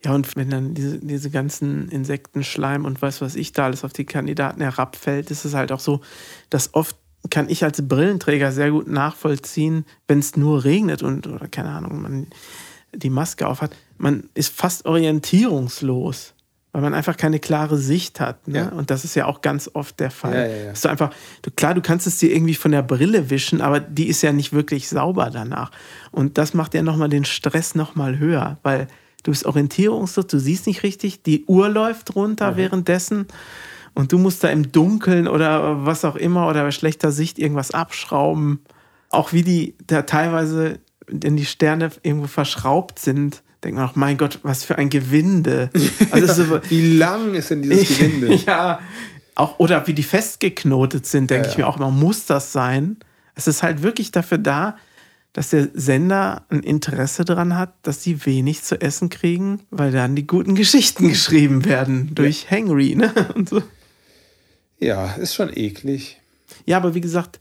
[0.05, 3.83] Ja, und wenn dann diese, diese ganzen Insekten, Schleim und was weiß ich da alles
[3.83, 6.01] auf die Kandidaten herabfällt, ist es halt auch so,
[6.51, 6.97] dass oft
[7.31, 12.03] kann ich als Brillenträger sehr gut nachvollziehen, wenn es nur regnet und, oder keine Ahnung,
[12.03, 12.27] man
[12.95, 16.35] die Maske aufhat, man ist fast orientierungslos,
[16.73, 18.49] weil man einfach keine klare Sicht hat.
[18.49, 18.59] Ne?
[18.59, 18.69] Ja.
[18.69, 20.35] Und das ist ja auch ganz oft der Fall.
[20.35, 21.11] Ja, ja, du einfach,
[21.43, 24.33] du, klar, du kannst es dir irgendwie von der Brille wischen, aber die ist ja
[24.33, 25.71] nicht wirklich sauber danach.
[26.11, 28.89] Und das macht ja nochmal den Stress nochmal höher, weil
[29.23, 33.27] du bist orientierungslos, du siehst nicht richtig, die Uhr läuft runter währenddessen
[33.97, 37.71] und du musst da im Dunkeln oder was auch immer oder bei schlechter Sicht irgendwas
[37.71, 38.61] abschrauben.
[39.09, 44.19] Auch wie die da teilweise in die Sterne irgendwo verschraubt sind, denkt man auch, mein
[44.19, 45.71] Gott, was für ein Gewinde.
[46.11, 48.35] Also so, Wie lang ist denn dieses Gewinde?
[48.47, 48.81] ja,
[49.35, 51.65] auch, oder wie die festgeknotet sind, denke Ja, ich ja.
[51.65, 52.99] mir auch immer, muss das sein?
[53.35, 54.77] Es ist halt wirklich dafür da,
[55.33, 60.17] dass der Sender ein Interesse daran hat, dass sie wenig zu essen kriegen, weil dann
[60.17, 62.95] die guten Geschichten geschrieben werden durch Henry.
[62.95, 63.11] Ne?
[63.35, 63.63] Und so.
[64.79, 66.21] Ja, ist schon eklig.
[66.65, 67.41] Ja, aber wie gesagt,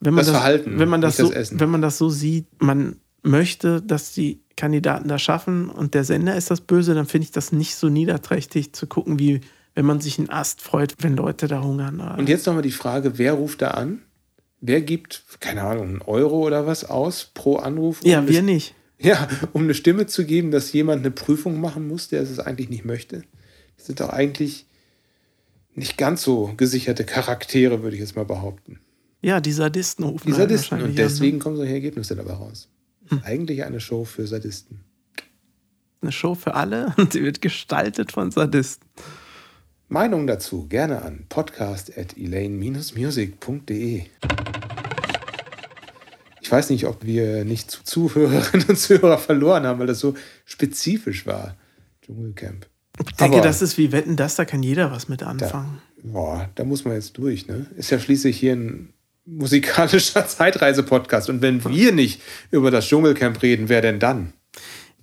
[0.00, 2.46] wenn man Das das, Verhalten, wenn man das, so, das wenn man das so sieht,
[2.62, 7.26] man möchte, dass die Kandidaten das schaffen und der Sender ist das Böse, dann finde
[7.26, 9.40] ich das nicht so niederträchtig zu gucken, wie
[9.74, 12.00] wenn man sich einen Ast freut, wenn Leute da hungern.
[12.00, 14.02] Und jetzt nochmal die Frage, wer ruft da an?
[14.60, 18.02] Wer gibt, keine Ahnung, einen Euro oder was aus pro Anruf?
[18.02, 18.74] um ja, eine wir nicht.
[19.02, 22.68] Ja, um eine Stimme zu geben, dass jemand eine Prüfung machen muss, der es eigentlich
[22.68, 23.22] nicht möchte.
[23.78, 24.66] Das sind doch eigentlich
[25.74, 28.80] nicht ganz so gesicherte Charaktere, würde ich jetzt mal behaupten.
[29.22, 30.80] Ja, die Sadisten rufen Die Sadisten.
[30.80, 32.68] Und an, deswegen kommen solche Ergebnisse dabei raus.
[33.24, 34.76] Eigentlich eine Show für Sadisten.
[34.76, 34.84] Ne?
[36.02, 38.88] Eine Show für alle und sie wird gestaltet von Sadisten.
[39.88, 44.04] Meinung dazu gerne an podcast at elaine-music.de.
[46.40, 50.14] Ich weiß nicht, ob wir nicht zu Zuhörerinnen und Zuhörer verloren haben, weil das so
[50.44, 51.56] spezifisch war.
[52.02, 52.69] Dschungelcamp.
[53.08, 55.80] Ich denke, Aber- das ist wie Wetten, das, da kann jeder was mit Da, anfangen.
[56.02, 57.66] boah, da muss man jetzt durch, ne?
[57.76, 58.92] Ist ja schließlich hier ein
[59.26, 61.28] musikalischer Zeitreise-Podcast.
[61.30, 64.32] Und wenn wir nicht über das Dschungelcamp reden, wer denn dann?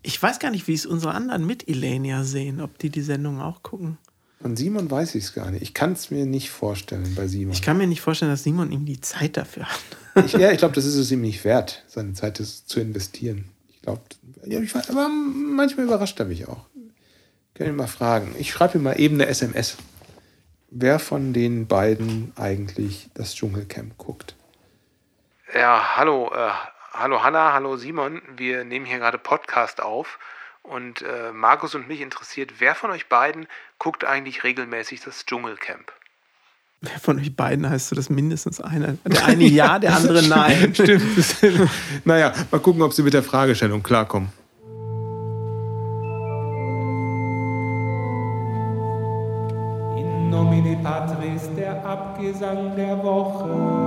[0.03, 3.41] Ich weiß gar nicht, wie es unsere anderen mit Elenia sehen, ob die die Sendung
[3.41, 3.97] auch gucken.
[4.41, 5.63] Von Simon weiß ich es gar nicht.
[5.63, 7.53] Ich kann es mir nicht vorstellen bei Simon.
[7.53, 10.25] Ich kann mir nicht vorstellen, dass Simon ihm die Zeit dafür hat.
[10.25, 13.45] Ich, ja, ich glaube, das ist es ihm nicht wert, seine Zeit zu investieren.
[13.69, 14.01] Ich glaube,
[14.45, 16.65] ja, aber manchmal überrascht er mich auch.
[17.57, 18.35] Können ihn mal fragen.
[18.37, 19.77] Ich schreibe ihm mal eben eine SMS.
[20.69, 24.35] Wer von den beiden eigentlich das Dschungelcamp guckt?
[25.55, 26.51] Ja, hallo, äh,
[26.93, 28.21] hallo Hanna, hallo Simon.
[28.35, 30.19] Wir nehmen hier gerade Podcast auf
[30.61, 33.47] und äh, Markus und mich interessiert, wer von euch beiden
[33.79, 35.91] guckt eigentlich regelmäßig das Dschungelcamp?
[36.81, 38.97] Wer von euch beiden heißt du das mindestens einer?
[39.03, 40.75] Der eine ja, der andere nein.
[40.75, 41.41] Stimmt.
[42.05, 44.29] naja, mal gucken, ob sie mit der Fragestellung klarkommen.
[50.27, 53.86] In nomine Patris der Abgesang der Woche.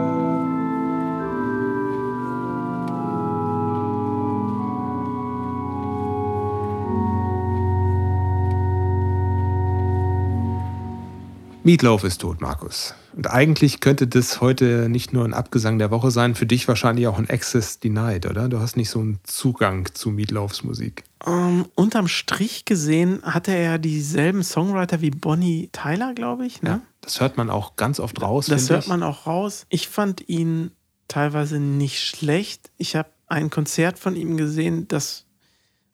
[11.63, 12.95] Meatloaf ist tot, Markus.
[13.15, 17.07] Und eigentlich könnte das heute nicht nur ein Abgesang der Woche sein, für dich wahrscheinlich
[17.07, 18.49] auch ein Access Denied, oder?
[18.49, 21.05] Du hast nicht so einen Zugang zu Meatloafs Musik.
[21.27, 26.63] Ähm, unterm Strich gesehen hatte er dieselben Songwriter wie Bonnie Tyler, glaube ich.
[26.63, 26.81] Ne?
[27.03, 28.47] Das hört man auch ganz oft raus.
[28.47, 28.89] Das hört ich.
[28.89, 29.67] man auch raus.
[29.69, 30.71] Ich fand ihn
[31.09, 32.71] teilweise nicht schlecht.
[32.79, 35.27] Ich habe ein Konzert von ihm gesehen, das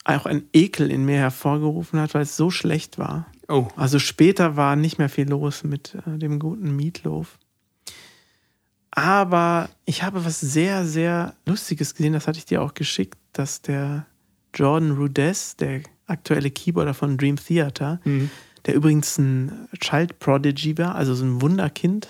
[0.05, 3.26] auch ein Ekel in mir hervorgerufen hat, weil es so schlecht war.
[3.48, 7.38] Oh, Also später war nicht mehr viel los mit äh, dem guten Meatloaf.
[8.90, 13.61] Aber ich habe was sehr, sehr Lustiges gesehen, das hatte ich dir auch geschickt, dass
[13.61, 14.06] der
[14.54, 18.00] Jordan Rudess, der aktuelle Keyboarder von Dream Theater,
[18.64, 22.09] der übrigens ein Child Prodigy war, also so ein Wunderkind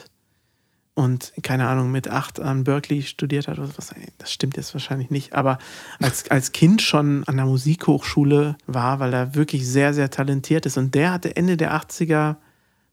[0.96, 3.94] und keine Ahnung, mit acht an Berkeley studiert hat oder was.
[4.16, 5.58] Das stimmt jetzt wahrscheinlich nicht, aber
[6.00, 10.78] als, als Kind schon an der Musikhochschule war, weil er wirklich sehr, sehr talentiert ist.
[10.78, 12.36] Und der hatte Ende der 80er,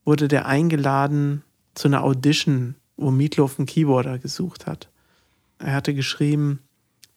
[0.04, 1.44] wurde der eingeladen
[1.76, 4.90] zu einer Audition, wo Meatloaf einen Keyboarder gesucht hat.
[5.60, 6.60] Er hatte geschrieben,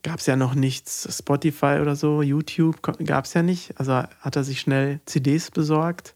[0.05, 3.77] gab es ja noch nichts, Spotify oder so, YouTube gab es ja nicht.
[3.81, 6.15] Also hat er sich schnell CDs besorgt.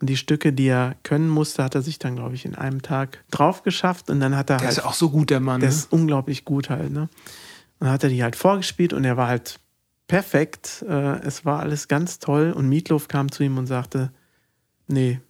[0.00, 2.82] Und die Stücke, die er können musste, hat er sich dann, glaube ich, in einem
[2.82, 4.10] Tag drauf geschafft.
[4.10, 5.60] Und dann hat er der halt ist auch so gut, der Mann.
[5.60, 5.74] der ne?
[5.74, 7.08] ist unglaublich gut halt, ne?
[7.80, 9.58] Und dann hat er die halt vorgespielt und er war halt
[10.06, 10.84] perfekt.
[10.88, 12.52] Äh, es war alles ganz toll.
[12.52, 14.10] Und Meatloaf kam zu ihm und sagte:
[14.86, 15.20] Nee,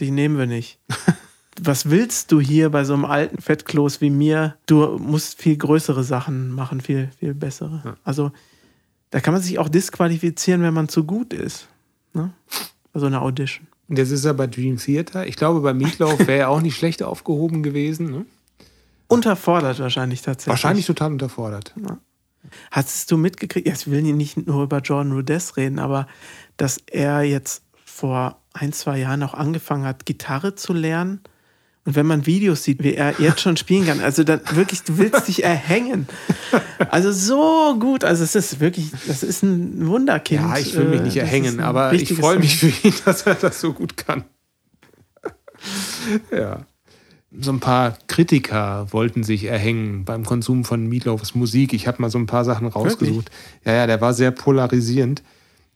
[0.00, 0.78] die nehmen wir nicht.
[1.60, 4.56] Was willst du hier bei so einem alten Fettkloß wie mir?
[4.66, 7.96] Du musst viel größere Sachen machen, viel, viel bessere.
[8.04, 8.30] Also,
[9.10, 11.68] da kann man sich auch disqualifizieren, wenn man zu gut ist.
[12.12, 12.30] Ne?
[12.92, 13.66] Also eine Audition.
[13.88, 15.26] Und jetzt ist er bei Dream Theater.
[15.26, 18.10] Ich glaube, bei Meatloaf wäre er auch nicht schlecht aufgehoben gewesen.
[18.10, 18.26] Ne?
[19.08, 20.50] Unterfordert wahrscheinlich tatsächlich.
[20.50, 21.74] Wahrscheinlich total unterfordert.
[22.70, 23.66] Hast du mitgekriegt?
[23.66, 26.06] Ja, ich will hier nicht nur über Jordan Rudess reden, aber
[26.56, 31.20] dass er jetzt vor ein, zwei Jahren auch angefangen hat, Gitarre zu lernen.
[31.86, 34.98] Und wenn man Videos sieht, wie er jetzt schon spielen kann, also dann wirklich, du
[34.98, 36.08] willst dich erhängen.
[36.90, 38.02] Also so gut.
[38.02, 40.40] Also es ist wirklich, das ist ein Wunderkind.
[40.40, 43.22] Ja, ich will mich nicht Äh, das erhängen, aber ich freue mich für ihn, dass
[43.22, 44.24] er das so gut kann.
[46.32, 46.66] ja.
[47.38, 51.72] So ein paar Kritiker wollten sich erhängen beim Konsum von Meatloafs Musik.
[51.72, 53.30] Ich habe mal so ein paar Sachen rausgesucht.
[53.64, 55.22] Ja, ja, der war sehr polarisierend.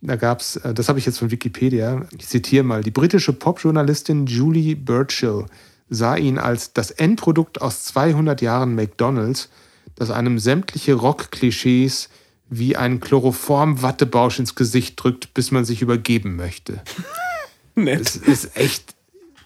[0.00, 4.26] Da gab es, das habe ich jetzt von Wikipedia, ich zitiere mal, die britische Popjournalistin
[4.26, 5.44] Julie Burchill
[5.90, 9.50] sah ihn als das Endprodukt aus 200 Jahren McDonalds,
[9.96, 12.08] das einem sämtliche Rock-Klischees
[12.48, 16.80] wie ein Chloroform-Wattebausch ins Gesicht drückt, bis man sich übergeben möchte.
[17.74, 18.00] Nett.
[18.00, 18.94] Es ist echt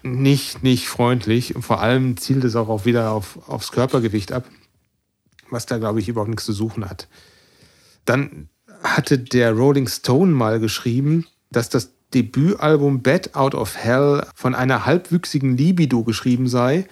[0.03, 4.45] nicht, nicht freundlich und vor allem zielt es auch, auch wieder auf, aufs Körpergewicht ab,
[5.49, 7.07] was da, glaube ich, überhaupt nichts zu suchen hat.
[8.05, 8.49] Dann
[8.83, 14.85] hatte der Rolling Stone mal geschrieben, dass das Debütalbum Bad Out of Hell von einer
[14.85, 16.87] halbwüchsigen Libido geschrieben sei.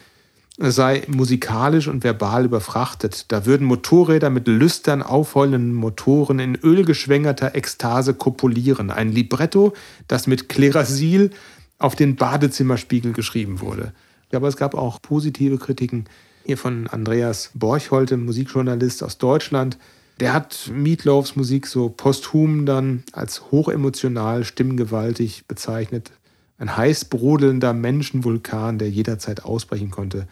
[0.57, 3.32] Sei musikalisch und verbal überfrachtet.
[3.32, 8.91] Da würden Motorräder mit lüstern aufheulenden Motoren in ölgeschwängerter Ekstase kopulieren.
[8.91, 9.74] Ein Libretto,
[10.07, 11.32] das mit Klerasil
[11.80, 13.93] auf den Badezimmerspiegel geschrieben wurde.
[14.34, 16.05] Aber es gab auch positive Kritiken.
[16.45, 19.78] Hier von Andreas Borchholte, Musikjournalist aus Deutschland.
[20.20, 26.11] Der hat Meatloafs Musik so posthum dann als hochemotional, stimmgewaltig bezeichnet.
[26.57, 30.28] Ein heiß brodelnder Menschenvulkan, der jederzeit ausbrechen konnte,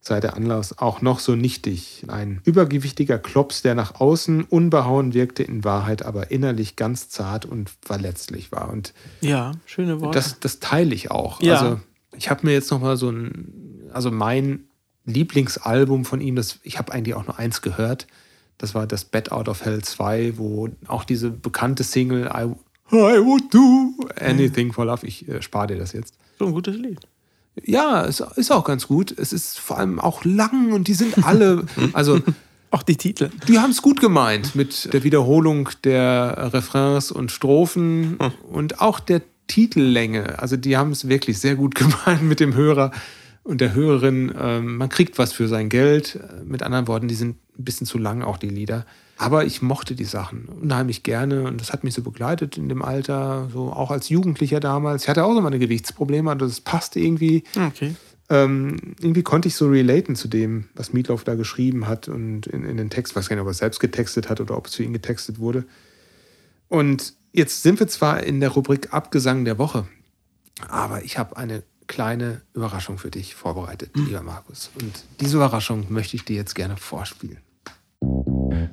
[0.00, 2.04] sei der Anlass auch noch so nichtig.
[2.08, 7.70] Ein übergewichtiger Klops, der nach außen unbehauen wirkte, in Wahrheit aber innerlich ganz zart und
[7.82, 8.68] verletzlich war.
[8.70, 10.18] Und Ja, schöne Worte.
[10.18, 11.40] das, das teile ich auch.
[11.40, 11.60] Ja.
[11.60, 11.80] Also
[12.16, 14.64] ich habe mir jetzt noch mal so ein, also mein
[15.04, 18.06] Lieblingsalbum von ihm, das, ich habe eigentlich auch nur eins gehört.
[18.60, 22.44] Das war das Bad Out of Hell 2, wo auch diese bekannte Single I,
[22.92, 25.06] I would do anything for love.
[25.06, 26.14] Ich äh, spare dir das jetzt.
[26.38, 27.00] so ein gutes Lied.
[27.64, 29.12] Ja, es ist auch ganz gut.
[29.18, 32.20] Es ist vor allem auch lang und die sind alle, also
[32.70, 33.30] Auch die Titel.
[33.48, 38.18] die haben es gut gemeint mit der Wiederholung der Refrains und Strophen
[38.50, 40.38] und auch der Titellänge.
[40.38, 42.92] Also die haben es wirklich sehr gut gemeint mit dem Hörer
[43.42, 44.32] und der Hörerin.
[44.38, 46.18] Ähm, man kriegt was für sein Geld.
[46.44, 48.86] Mit anderen Worten, die sind ein bisschen zu lang, auch die Lieder.
[49.16, 52.80] Aber ich mochte die Sachen unheimlich gerne und das hat mich so begleitet in dem
[52.80, 55.02] Alter, so auch als Jugendlicher damals.
[55.02, 57.94] Ich hatte auch so meine Gewichtsprobleme, also das passte irgendwie Okay.
[58.30, 62.64] ähm, irgendwie konnte ich so relaten zu dem, was Meatloaf da geschrieben hat und in,
[62.64, 64.76] in den Text, weiß gar nicht, ob er es selbst getextet hat oder ob es
[64.76, 65.64] für ihn getextet wurde.
[66.68, 69.86] Und jetzt sind wir zwar in der Rubrik Abgesang der Woche,
[70.68, 74.70] aber ich habe eine kleine Überraschung für dich vorbereitet, lieber Markus.
[74.80, 77.38] Und diese Überraschung möchte ich dir jetzt gerne vorspielen.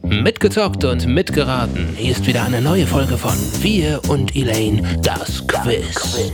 [0.04, 1.96] Mitgezockt und mitgeraten.
[1.96, 6.32] Hier ist wieder eine neue Folge von Wir und Elaine, das Quiz.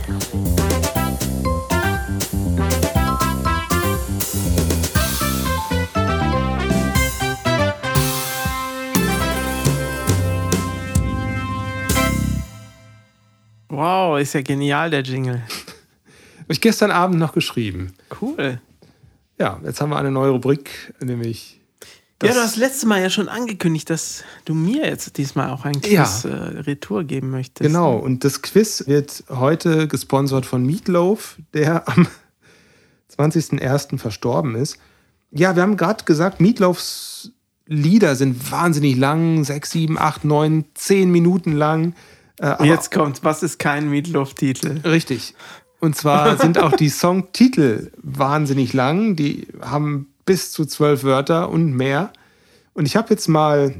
[13.70, 15.42] Wow, ist ja genial, der Jingle.
[16.44, 17.92] Habe ich gestern Abend noch geschrieben.
[18.20, 18.60] Cool.
[19.38, 21.60] Ja, jetzt haben wir eine neue Rubrik, nämlich.
[22.22, 25.64] ja, das- du hast letztes Mal ja schon angekündigt, dass du mir jetzt diesmal auch
[25.64, 26.04] ein Ja.
[26.04, 27.66] Quiz äh, Retour geben möchtest.
[27.66, 32.06] Genau, und das Quiz wird heute gesponsert von Meatloaf, der am
[33.18, 33.98] 20.01.
[33.98, 34.78] verstorben ist.
[35.30, 37.30] Ja, wir haben gerade gesagt, Meatloafs
[37.66, 41.94] Lieder sind wahnsinnig lang, 6, 7, 8, 9, 10 Minuten lang.
[42.38, 44.80] Äh, Jetzt kommt, was ist kein Meatloaf-Titel?
[44.84, 45.34] Richtig.
[45.80, 49.16] Und zwar sind auch die Songtitel wahnsinnig lang.
[49.16, 52.12] Die haben bis zu zwölf Wörter und mehr.
[52.72, 53.74] Und ich habe jetzt mal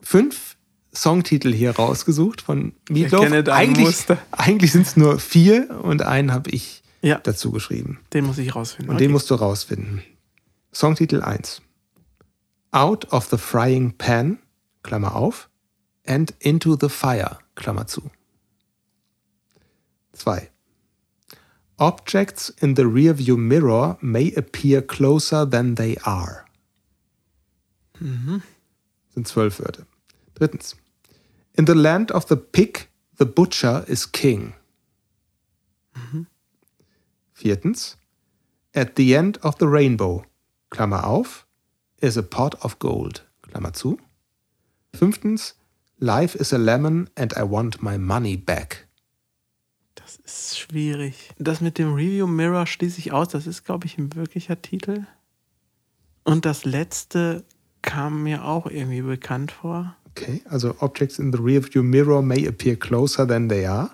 [0.00, 0.56] fünf
[0.94, 3.30] Songtitel hier rausgesucht von Meatloaf.
[3.48, 3.96] Eigentlich,
[4.32, 8.00] eigentlich sind es nur vier und einen habe ich Ja, dazu geschrieben.
[8.12, 8.90] den muss ich rausfinden.
[8.90, 10.02] Und den musst du rausfinden.
[10.72, 11.62] Songtitel 1.
[12.70, 14.38] Out of the frying pan,
[14.82, 15.48] Klammer auf,
[16.06, 18.10] and into the fire, Klammer zu.
[20.12, 20.50] 2.
[21.78, 26.44] Objects in the rearview mirror may appear closer than they are.
[27.98, 28.42] Mhm.
[29.08, 29.86] Sind zwölf Wörter.
[30.34, 30.76] Drittens.
[31.56, 34.54] In the land of the pig, the butcher is king.
[35.94, 36.26] Mhm.
[37.32, 37.96] Viertens.
[38.72, 40.24] At the end of the rainbow,
[40.70, 41.46] Klammer auf,
[42.00, 43.98] is a pot of gold, Klammer zu.
[44.92, 45.54] Fünftens.
[45.98, 48.86] Life is a lemon and I want my money back.
[50.22, 51.30] Das ist schwierig.
[51.38, 53.28] Das mit dem Review Mirror schließe ich aus.
[53.28, 55.06] Das ist, glaube ich, ein wirklicher Titel.
[56.24, 57.44] Und das letzte
[57.82, 59.96] kam mir auch irgendwie bekannt vor.
[60.10, 63.90] Okay, also Objects in the rearview mirror may appear closer than they are.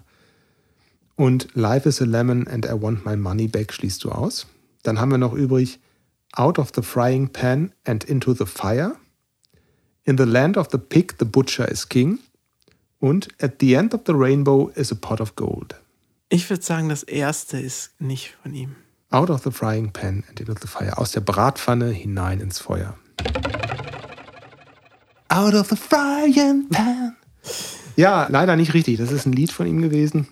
[1.17, 4.47] Und Life is a lemon and I want my money back schließt du aus.
[4.83, 5.81] Dann haben wir noch übrig
[6.33, 8.97] Out of the frying pan and into the fire.
[10.05, 12.19] In the land of the pig the butcher is king.
[13.01, 15.80] Und at the end of the rainbow is a pot of gold.
[16.31, 18.77] Ich würde sagen, das erste ist nicht von ihm.
[19.11, 20.97] Out of the frying pan and into the fire.
[20.97, 22.97] Aus der Bratpfanne hinein ins Feuer.
[25.29, 27.17] Out of the frying pan.
[27.97, 28.99] Ja, leider nicht richtig.
[28.99, 30.29] Das ist ein Lied von ihm gewesen.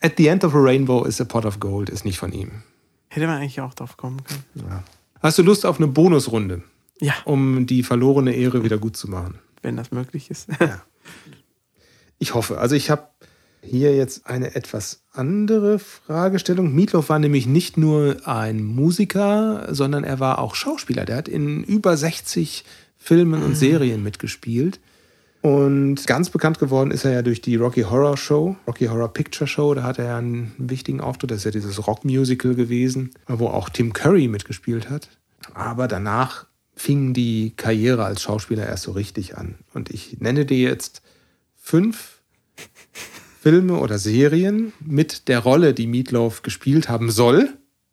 [0.00, 1.90] At the end of a rainbow is a pot of gold.
[1.90, 2.62] Ist nicht von ihm.
[3.08, 4.44] Hätte man eigentlich auch drauf kommen können.
[4.54, 4.82] Ja.
[5.20, 6.62] Hast du Lust auf eine Bonusrunde,
[7.00, 9.38] Ja, um die verlorene Ehre wieder gut zu machen?
[9.62, 10.48] wenn das möglich ist.
[10.60, 10.80] Ja.
[12.18, 12.58] Ich hoffe.
[12.58, 13.08] Also ich habe
[13.62, 16.74] hier jetzt eine etwas andere Fragestellung.
[16.74, 21.04] Mietloff war nämlich nicht nur ein Musiker, sondern er war auch Schauspieler.
[21.04, 22.64] Der hat in über 60
[22.96, 24.80] Filmen und Serien mitgespielt.
[25.42, 29.48] Und ganz bekannt geworden ist er ja durch die Rocky Horror Show, Rocky Horror Picture
[29.48, 29.72] Show.
[29.74, 31.30] Da hat er ja einen wichtigen Auftritt.
[31.30, 35.08] Das ist ja dieses Rockmusical gewesen, wo auch Tim Curry mitgespielt hat.
[35.54, 39.56] Aber danach fing die Karriere als Schauspieler erst so richtig an.
[39.72, 41.02] Und ich nenne dir jetzt
[41.56, 42.19] fünf
[43.40, 47.48] Filme oder Serien mit der Rolle, die Meatloaf gespielt haben soll.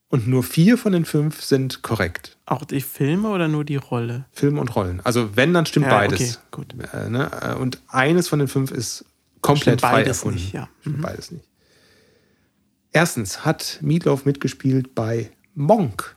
[0.09, 2.37] Und nur vier von den fünf sind korrekt.
[2.45, 4.25] Auch die Filme oder nur die Rolle?
[4.31, 5.01] Film und Rollen.
[5.03, 6.19] Also wenn, dann stimmt Ja, beides.
[6.19, 6.75] okay, gut.
[6.93, 7.29] Äh, ne?
[7.41, 9.03] Äh, Und eines von den fünf ist
[9.41, 10.39] komplett Stimmt frei beides erfunden.
[10.39, 10.69] nicht, ja.
[10.81, 11.45] Stimmt beides nicht.
[12.91, 16.15] Erstens hat Meatloaf mitgespielt bei Monk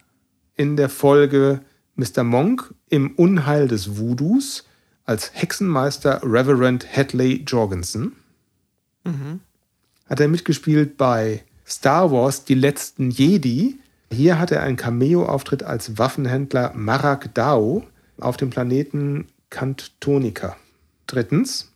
[0.57, 1.61] in der Folge
[1.97, 2.23] Mr.
[2.23, 4.65] Monk im Unheil des Voodoos
[5.05, 8.13] als Hexenmeister Reverend Hadley Jorgensen.
[10.07, 13.79] Hat er mitgespielt bei Star Wars Die letzten Jedi.
[14.13, 17.85] Hier hat er einen Cameo-Auftritt als Waffenhändler Marak Dao
[18.19, 20.57] auf dem Planeten Kantonika.
[21.07, 21.71] Drittens,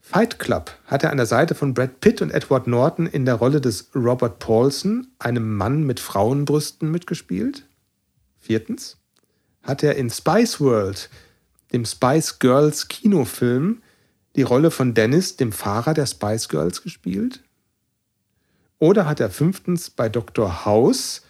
[0.00, 3.36] Fight Club hat er an der Seite von Brad Pitt und Edward Norton in der
[3.36, 7.66] Rolle des Robert Paulson, einem Mann mit Frauenbrüsten, mitgespielt.
[8.40, 8.98] Viertens,
[9.62, 11.08] hat er in Spice World,
[11.72, 13.81] dem Spice Girls Kinofilm,
[14.36, 17.42] die Rolle von Dennis, dem Fahrer der Spice Girls, gespielt.
[18.78, 20.64] Oder hat er fünftens bei Dr.
[20.64, 21.22] House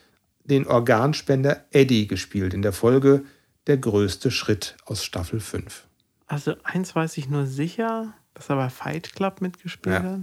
[0.45, 3.25] den Organspender Eddie gespielt in der Folge
[3.69, 5.87] Der größte Schritt aus Staffel 5.
[6.27, 10.03] Also eins weiß ich nur sicher, dass er bei Fight Club mitgespielt Ja.
[10.03, 10.21] hat.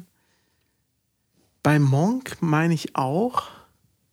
[1.63, 3.43] Bei Monk meine ich auch.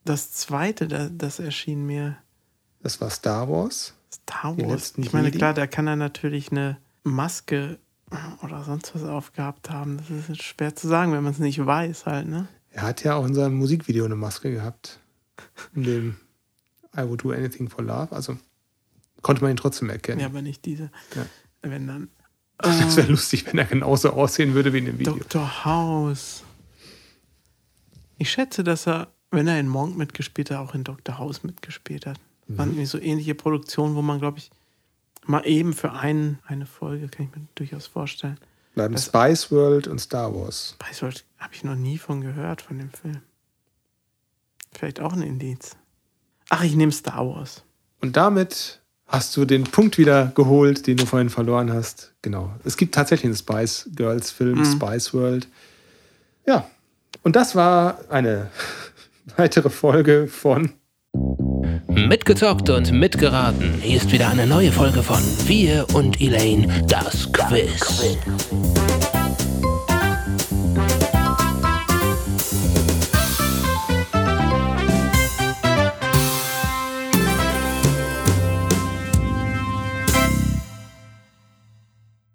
[0.05, 2.17] Das zweite, da- das erschien mir
[2.83, 3.95] Das war Star Wars.
[4.14, 4.95] Star Wars.
[4.97, 5.39] Ich meine, Jedi?
[5.39, 7.79] klar, da kann er natürlich eine Maske
[8.43, 9.99] oder sonst was aufgehabt haben.
[9.99, 12.49] Das ist jetzt schwer zu sagen, wenn man es nicht weiß halt, ne?
[12.71, 15.01] Er hat ja auch in seinem Musikvideo eine Maske gehabt.
[15.75, 16.17] In dem
[16.97, 18.13] I Would Do Anything for Love.
[18.13, 18.37] Also
[19.23, 20.21] konnte man ihn trotzdem erkennen.
[20.21, 20.91] Ja, aber nicht diese.
[21.15, 21.27] Ja.
[21.63, 22.09] Wenn dann
[22.59, 25.15] Das wäre lustig, wenn er genauso aussehen würde wie in dem Video.
[25.15, 25.65] Dr.
[25.65, 26.43] House.
[28.19, 31.19] Ich schätze, dass er, wenn er in Monk mitgespielt hat, auch in Dr.
[31.19, 32.19] House mitgespielt hat.
[32.49, 34.51] Das waren irgendwie so ähnliche Produktionen, wo man, glaube ich,
[35.27, 38.39] mal eben für einen, eine Folge, kann ich mir durchaus vorstellen.
[38.74, 40.77] Bleiben Das- Spice World und Star Wars.
[40.87, 43.22] Weiß World habe ich noch nie von gehört, von dem Film.
[44.72, 45.77] Vielleicht auch ein Indiz.
[46.51, 47.62] Ach, ich nehme Star Wars.
[48.01, 52.12] Und damit hast du den Punkt wieder geholt, den du vorhin verloren hast.
[52.22, 52.55] Genau.
[52.64, 55.49] Es gibt tatsächlich einen Spice Girls Film, Spice World.
[56.47, 56.68] Ja.
[57.22, 58.51] Und das war eine
[59.37, 60.72] weitere Folge von
[61.97, 63.81] Mitgezockt und mitgeraten.
[63.81, 65.19] Hier ist wieder eine neue Folge von
[65.49, 68.19] Wir und Elaine, das Quiz.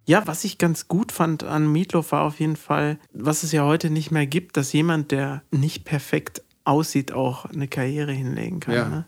[0.08, 3.64] Ja, was ich ganz gut fand an Meatloaf war auf jeden Fall, was es ja
[3.64, 8.74] heute nicht mehr gibt, dass jemand, der nicht perfekt aussieht, auch eine Karriere hinlegen kann.
[8.74, 8.90] Ja.
[8.90, 9.06] Ne?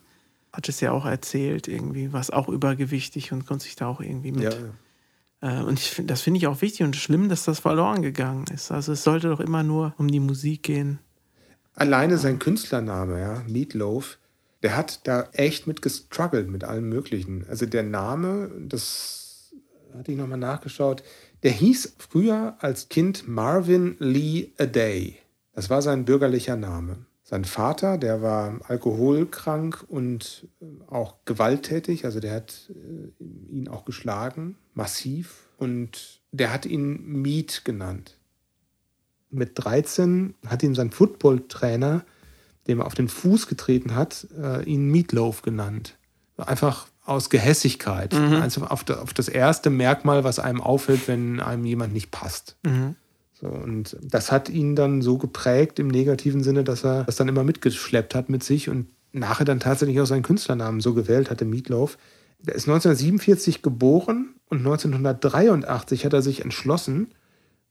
[0.54, 4.32] Hat es ja auch erzählt, irgendwie, was auch übergewichtig und konnte sich da auch irgendwie
[4.32, 4.56] mit.
[5.42, 8.46] Äh, und ich find, das finde ich auch wichtig und schlimm, dass das verloren gegangen
[8.54, 8.72] ist.
[8.72, 11.00] Also es sollte doch immer nur um die Musik gehen.
[11.76, 14.20] Alleine sein Künstlername, ja, Meatloaf,
[14.62, 17.46] der hat da echt mit gestruggelt, mit allem Möglichen.
[17.50, 19.54] Also der Name, das
[19.94, 21.04] hatte ich nochmal nachgeschaut,
[21.44, 25.18] der hieß früher als Kind Marvin Lee A Day.
[25.54, 27.06] Das war sein bürgerlicher Name.
[27.34, 33.86] Sein Vater, der war alkoholkrank und äh, auch gewalttätig, also der hat äh, ihn auch
[33.86, 35.48] geschlagen, massiv.
[35.58, 38.20] Und der hat ihn Meat genannt
[39.32, 42.04] mit 13 hat ihm sein Footballtrainer,
[42.68, 45.98] dem er auf den Fuß getreten hat, äh, ihn Meatloaf genannt.
[46.38, 48.14] Einfach aus Gehässigkeit.
[48.14, 52.58] Also auf, da- auf das erste Merkmal, was einem auffällt, wenn einem jemand nicht passt.
[53.44, 57.28] So, und das hat ihn dann so geprägt im negativen Sinne, dass er das dann
[57.28, 61.44] immer mitgeschleppt hat mit sich und nachher dann tatsächlich auch seinen Künstlernamen so gewählt hatte,
[61.44, 61.98] Meatloaf.
[62.40, 67.14] Der ist 1947 geboren und 1983 hat er sich entschlossen,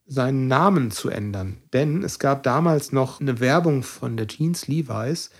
[0.07, 1.57] seinen Namen zu ändern.
[1.73, 5.31] Denn es gab damals noch eine Werbung von der Jeans Levi's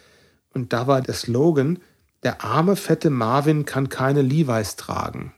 [0.55, 1.79] und da war der Slogan,
[2.23, 5.35] der arme, fette Marvin kann keine Levi's tragen.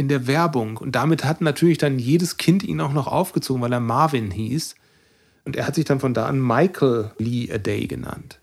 [0.00, 0.78] In der Werbung.
[0.78, 4.74] Und damit hat natürlich dann jedes Kind ihn auch noch aufgezogen, weil er Marvin hieß.
[5.44, 8.40] Und er hat sich dann von da an Michael Lee a Day genannt.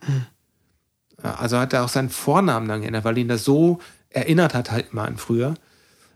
[1.24, 3.80] Ja, Also hat er auch seinen Vornamen dann geändert, weil ihn das so
[4.12, 5.56] erinnert hat halt mal an früher.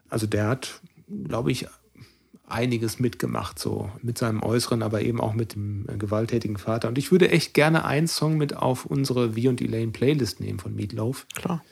[0.09, 1.65] Also der hat, glaube ich,
[2.47, 6.87] einiges mitgemacht, so mit seinem Äußeren, aber eben auch mit dem äh, gewalttätigen Vater.
[6.87, 10.59] Und ich würde echt gerne einen Song mit auf unsere Wir und Elaine Playlist nehmen
[10.59, 11.25] von Meatloaf.
[11.33, 11.63] Klar.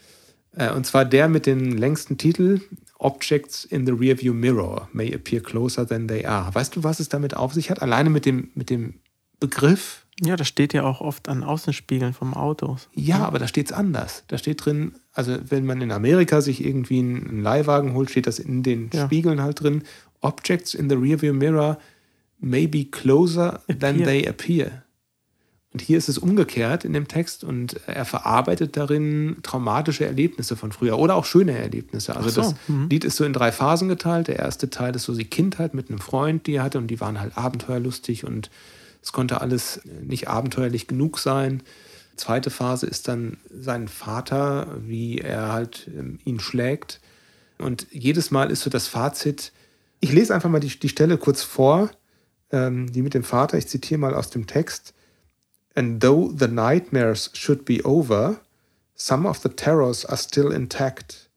[0.56, 2.62] Äh, und zwar der mit dem längsten Titel
[3.00, 6.54] Objects in the Rearview Mirror may appear closer than they are.
[6.54, 7.82] Weißt du, was es damit auf sich hat?
[7.82, 8.96] Alleine mit dem, mit dem
[9.40, 10.06] Begriff.
[10.22, 12.90] Ja, das steht ja auch oft an Außenspiegeln vom Autos.
[12.94, 14.26] Ja, aber da steht es anders.
[14.28, 18.38] Da steht drin, also wenn man in Amerika sich irgendwie einen Leihwagen holt, steht das
[18.38, 19.06] in den Ja.
[19.06, 19.84] Spiegeln halt drin.
[20.20, 21.78] Objects in the rearview mirror
[22.40, 24.06] may be closer than Appear.
[24.06, 24.84] they appear.
[25.72, 30.72] Und hier ist es umgekehrt in dem Text und er verarbeitet darin traumatische Erlebnisse von
[30.72, 32.16] früher oder auch schöne Erlebnisse.
[32.16, 32.90] Also so, das mhm.
[32.90, 34.28] Lied ist so in drei Phasen geteilt.
[34.28, 37.00] Der erste Teil ist so die Kindheit mit einem Freund, die er hatte und die
[37.00, 38.50] waren halt abenteuerlustig und
[39.04, 41.62] es konnte alles nicht abenteuerlich genug sein.
[42.16, 47.00] Zweite Phase ist dann sein Vater, wie er halt ähm, ihn schlägt.
[47.60, 49.52] Und jedes Mal ist so das Fazit.
[50.00, 51.92] Ich lese einfach mal die, die Stelle kurz vor,
[52.52, 53.58] ähm, die mit dem Vater.
[53.58, 54.94] Ich zitiere mal aus dem Text.
[55.80, 58.42] And though the nightmares should be over,
[58.96, 61.30] some of the terrors are still intact.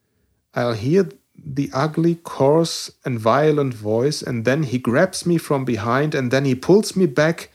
[0.52, 6.12] I'll hear the ugly, coarse, and violent voice, and then he grabs me from behind,
[6.12, 7.52] and then he pulls me back.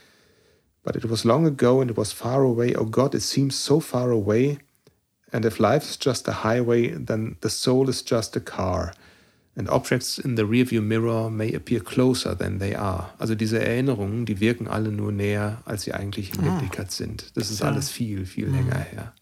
[0.82, 2.74] But it was long ago, and it was far away.
[2.74, 4.60] Oh God, it seems so far away.
[5.34, 8.94] And if life is just a highway, then the soul is just a car.
[9.58, 13.10] And objects in the rearview mirror may appear closer than they are.
[13.18, 17.36] Also diese Erinnerungen, die wirken alle nur näher, als sie eigentlich in Wirklichkeit sind.
[17.36, 17.66] Das ist Ja.
[17.66, 19.14] alles viel, viel länger her.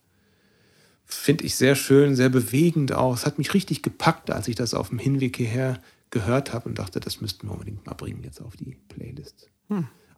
[1.06, 3.14] Finde ich sehr schön, sehr bewegend auch.
[3.14, 5.80] Es hat mich richtig gepackt, als ich das auf dem Hinweg hierher
[6.10, 9.48] gehört habe und dachte, das müssten wir unbedingt mal bringen jetzt auf die Playlist.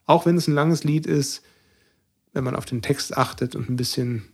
[0.06, 1.42] Auch wenn es ein langes Lied ist,
[2.32, 4.24] wenn man auf den Text achtet und ein bisschen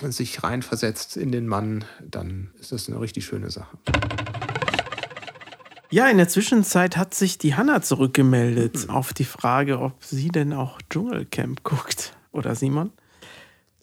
[0.00, 3.76] sich reinversetzt in den Mann, dann ist das eine richtig schöne Sache.
[5.90, 10.52] Ja, in der Zwischenzeit hat sich die Hanna zurückgemeldet auf die Frage, ob sie denn
[10.52, 12.12] auch Dschungelcamp guckt.
[12.30, 12.92] Oder Simon?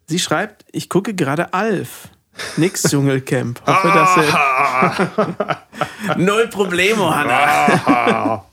[0.05, 2.09] Sie schreibt, ich gucke gerade Alf.
[2.57, 3.59] Nix Dschungelcamp.
[3.65, 5.65] Hoffe, dass er.
[6.17, 8.45] Null Problemo, Hanna.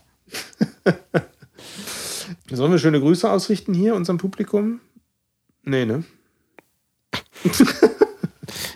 [2.49, 4.79] Sollen wir schöne Grüße ausrichten hier unserem Publikum?
[5.63, 6.03] Nee, ne?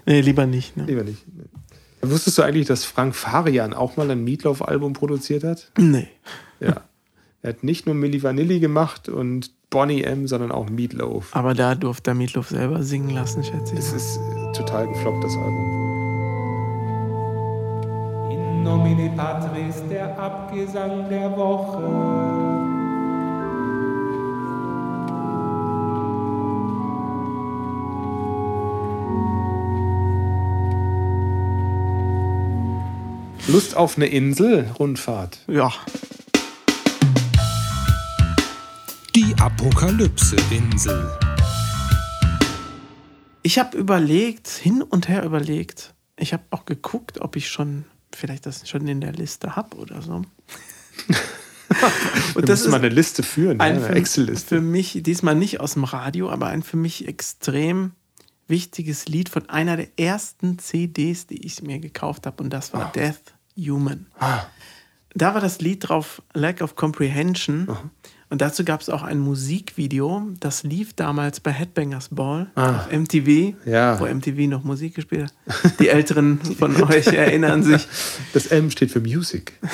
[0.06, 0.78] Nee, lieber nicht.
[0.78, 0.86] Ne?
[0.86, 1.26] Lieber nicht.
[1.28, 1.46] Nee.
[2.02, 5.72] Wusstest du eigentlich, dass Frank Farian auch mal ein Meatloaf-Album produziert hat?
[5.78, 6.08] Nee.
[6.60, 6.82] Ja.
[7.42, 11.36] er hat nicht nur Milli Vanilli gemacht und Bonnie M., sondern auch Meatloaf.
[11.36, 13.80] Aber da durfte der Meatloaf selber singen lassen, schätze ich.
[13.80, 15.84] Es ist äh, total gefloppt, das Album.
[18.32, 22.37] In nomine Patris der Abgesang der Woche.
[33.50, 35.40] Lust auf eine Insel, Rundfahrt.
[35.48, 35.72] Ja.
[39.16, 41.18] Die Apokalypse-Insel.
[43.44, 45.94] Ich habe überlegt, hin und her überlegt.
[46.18, 50.02] Ich habe auch geguckt, ob ich schon vielleicht das schon in der Liste habe oder
[50.02, 50.24] so.
[51.08, 51.16] Wir
[52.36, 54.56] und das müssen mal ist eine Liste führen, ein eine Excel-Liste.
[54.56, 57.92] für mich, diesmal nicht aus dem Radio, aber ein für mich extrem
[58.50, 62.44] wichtiges Lied von einer der ersten CDs, die ich mir gekauft habe.
[62.44, 64.06] Und das war Death Human.
[65.14, 67.68] Da war das Lied drauf, Lack of Comprehension.
[68.30, 73.56] Und dazu gab es auch ein Musikvideo, das lief damals bei Headbangers Ball auf MTV,
[73.66, 73.98] Ja.
[74.02, 75.80] wo MTV noch Musik gespielt hat.
[75.80, 77.88] Die Älteren von euch erinnern sich.
[78.34, 79.54] Das M steht für Music.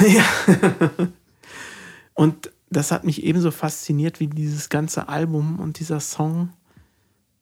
[2.13, 6.49] Und das hat mich ebenso fasziniert wie dieses ganze Album und dieser Song.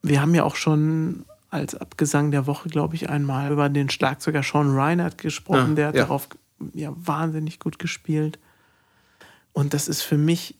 [0.01, 4.41] Wir haben ja auch schon als Abgesang der Woche, glaube ich, einmal über den Schlagzeuger
[4.41, 5.73] Sean Reinhardt gesprochen.
[5.73, 6.03] Ah, der hat ja.
[6.03, 6.29] darauf
[6.73, 8.39] ja, wahnsinnig gut gespielt.
[9.51, 10.55] Und das ist für mich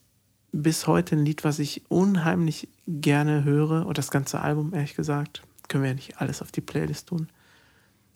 [0.52, 3.86] bis heute ein Lied, was ich unheimlich gerne höre.
[3.86, 7.30] Und das ganze Album, ehrlich gesagt, können wir ja nicht alles auf die Playlist tun.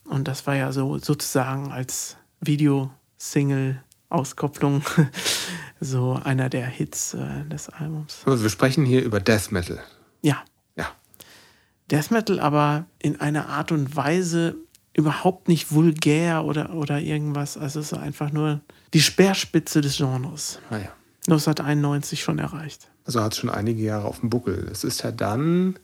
[0.04, 4.84] Und das war ja so sozusagen als Video-Single-Auskopplung
[5.80, 8.24] so einer der Hits äh, des Albums.
[8.26, 9.80] Aber wir sprechen hier über Death Metal.
[10.22, 10.44] Ja, Ja.
[11.92, 14.56] Death Metal aber in einer Art und Weise
[14.96, 17.58] überhaupt nicht vulgär oder, oder irgendwas.
[17.58, 18.62] Also es ist einfach nur
[18.94, 20.60] die Speerspitze des Genres.
[20.70, 20.90] Ah, ja.
[21.28, 22.90] 1991 schon erreicht.
[23.04, 24.68] Also hat schon einige Jahre auf dem Buckel.
[24.72, 25.78] Es ist ja dann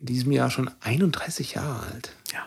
[0.00, 2.12] in diesem Jahr schon 31 Jahre alt.
[2.32, 2.44] Ja,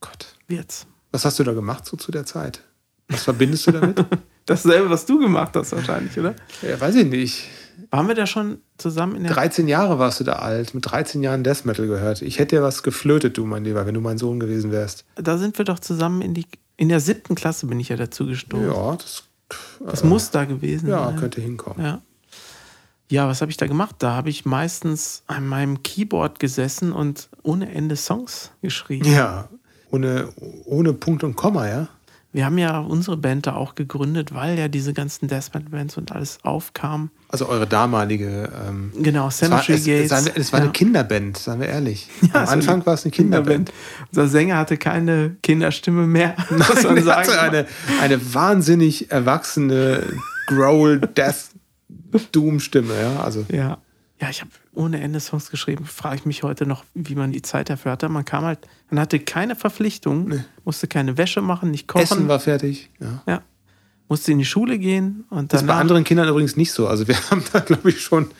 [0.00, 0.36] Gott.
[0.48, 0.86] wird's.
[1.12, 2.62] Was hast du da gemacht so zu der Zeit?
[3.08, 4.04] Was verbindest du damit?
[4.46, 6.34] Dasselbe, was du gemacht hast wahrscheinlich, oder?
[6.62, 7.48] ja, weiß ich nicht.
[7.90, 9.32] Waren wir da schon zusammen in der...
[9.32, 12.22] 13 Jahre warst du da alt, mit 13 Jahren Death Metal gehört.
[12.22, 15.04] Ich hätte dir was geflötet, du mein Lieber, wenn du mein Sohn gewesen wärst.
[15.16, 16.46] Da sind wir doch zusammen in die...
[16.76, 18.72] In der siebten Klasse bin ich ja dazu gestoßen.
[18.72, 19.24] Ja, das,
[19.84, 21.16] Das muss da gewesen ja, sein.
[21.16, 21.84] könnte hinkommen.
[21.84, 22.00] Ja.
[23.10, 23.96] Ja, was habe ich da gemacht?
[23.98, 29.04] Da habe ich meistens an meinem Keyboard gesessen und ohne Ende Songs geschrieben.
[29.04, 29.48] Ja,
[29.90, 30.28] ohne,
[30.64, 31.88] ohne Punkt und Komma, ja?
[32.32, 35.96] Wir haben ja unsere Band da auch gegründet, weil ja diese ganzen Death Metal Bands
[35.96, 37.10] und alles aufkam.
[37.28, 38.48] Also eure damalige.
[38.68, 40.12] Ähm, Genau, es war, Cemetery es, Gates.
[40.12, 40.64] es war, es war ja.
[40.64, 42.08] eine Kinderband, seien wir ehrlich.
[42.32, 43.72] Ja, Am Anfang war es eine Kinderband.
[44.10, 47.28] Unser Sänger hatte keine Kinderstimme mehr, muss man sagen.
[47.28, 47.66] hatte eine,
[48.00, 50.04] eine wahnsinnig erwachsene
[50.46, 51.50] Growl Death
[52.32, 53.22] Doom Stimme, ja.
[53.22, 53.78] Also Ja.
[54.20, 55.86] Ja, ich habe ohne Ende Songs geschrieben.
[55.86, 58.08] Frage ich mich heute noch, wie man die Zeit dafür hatte.
[58.10, 58.58] Man kam halt,
[58.90, 62.02] man hatte keine Verpflichtung, musste keine Wäsche machen, nicht kochen.
[62.02, 62.90] Essen war fertig.
[63.00, 63.22] Ja.
[63.26, 63.42] ja.
[64.08, 66.86] Musste in die Schule gehen und Das ist bei anderen Kindern übrigens nicht so.
[66.86, 68.30] Also wir haben da, glaube ich, schon.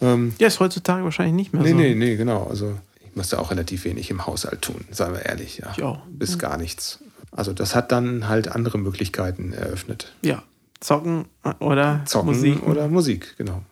[0.00, 1.76] Ähm, ja, ist heutzutage wahrscheinlich nicht mehr nee, so.
[1.76, 2.48] nee, nee, genau.
[2.48, 5.58] Also ich musste auch relativ wenig im Haushalt tun, seien wir ehrlich.
[5.58, 5.72] Ja.
[5.76, 6.00] Ich auch.
[6.08, 6.98] Bis gar nichts.
[7.30, 10.12] Also das hat dann halt andere Möglichkeiten eröffnet.
[10.22, 10.42] Ja.
[10.80, 11.26] Zocken
[11.60, 12.62] oder Zocken Musik.
[12.66, 13.62] oder Musik, genau.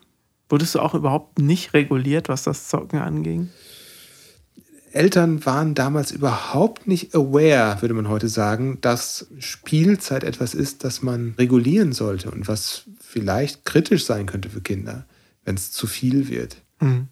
[0.51, 3.49] Wurdest du auch überhaupt nicht reguliert, was das Zocken anging?
[4.91, 11.01] Eltern waren damals überhaupt nicht aware, würde man heute sagen, dass Spielzeit etwas ist, das
[11.01, 15.05] man regulieren sollte und was vielleicht kritisch sein könnte für Kinder,
[15.45, 16.57] wenn es zu viel wird.
[16.81, 17.07] Mhm.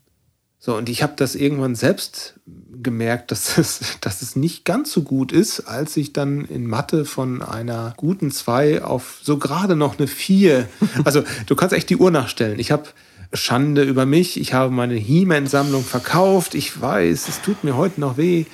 [0.61, 2.37] So, und ich habe das irgendwann selbst
[2.83, 7.05] gemerkt, dass es, dass es nicht ganz so gut ist, als ich dann in Mathe
[7.05, 10.67] von einer guten 2 auf so gerade noch eine 4.
[11.05, 12.59] Also, du kannst echt die Uhr nachstellen.
[12.59, 12.89] Ich habe
[13.33, 14.39] Schande über mich.
[14.39, 16.55] Ich habe meine He-Man-Sammlung verkauft.
[16.55, 18.45] Ich weiß, es tut mir heute noch weh.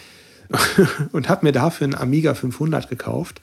[1.12, 3.42] Und habe mir dafür einen Amiga 500 gekauft.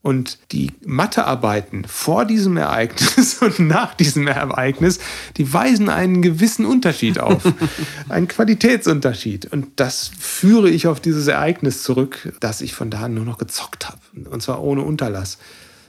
[0.00, 5.00] Und die Mathearbeiten vor diesem Ereignis und nach diesem Ereignis,
[5.36, 7.42] die weisen einen gewissen Unterschied auf.
[8.08, 9.52] einen Qualitätsunterschied.
[9.52, 13.38] Und das führe ich auf dieses Ereignis zurück, dass ich von da an nur noch
[13.38, 13.98] gezockt habe.
[14.30, 15.38] Und zwar ohne Unterlass.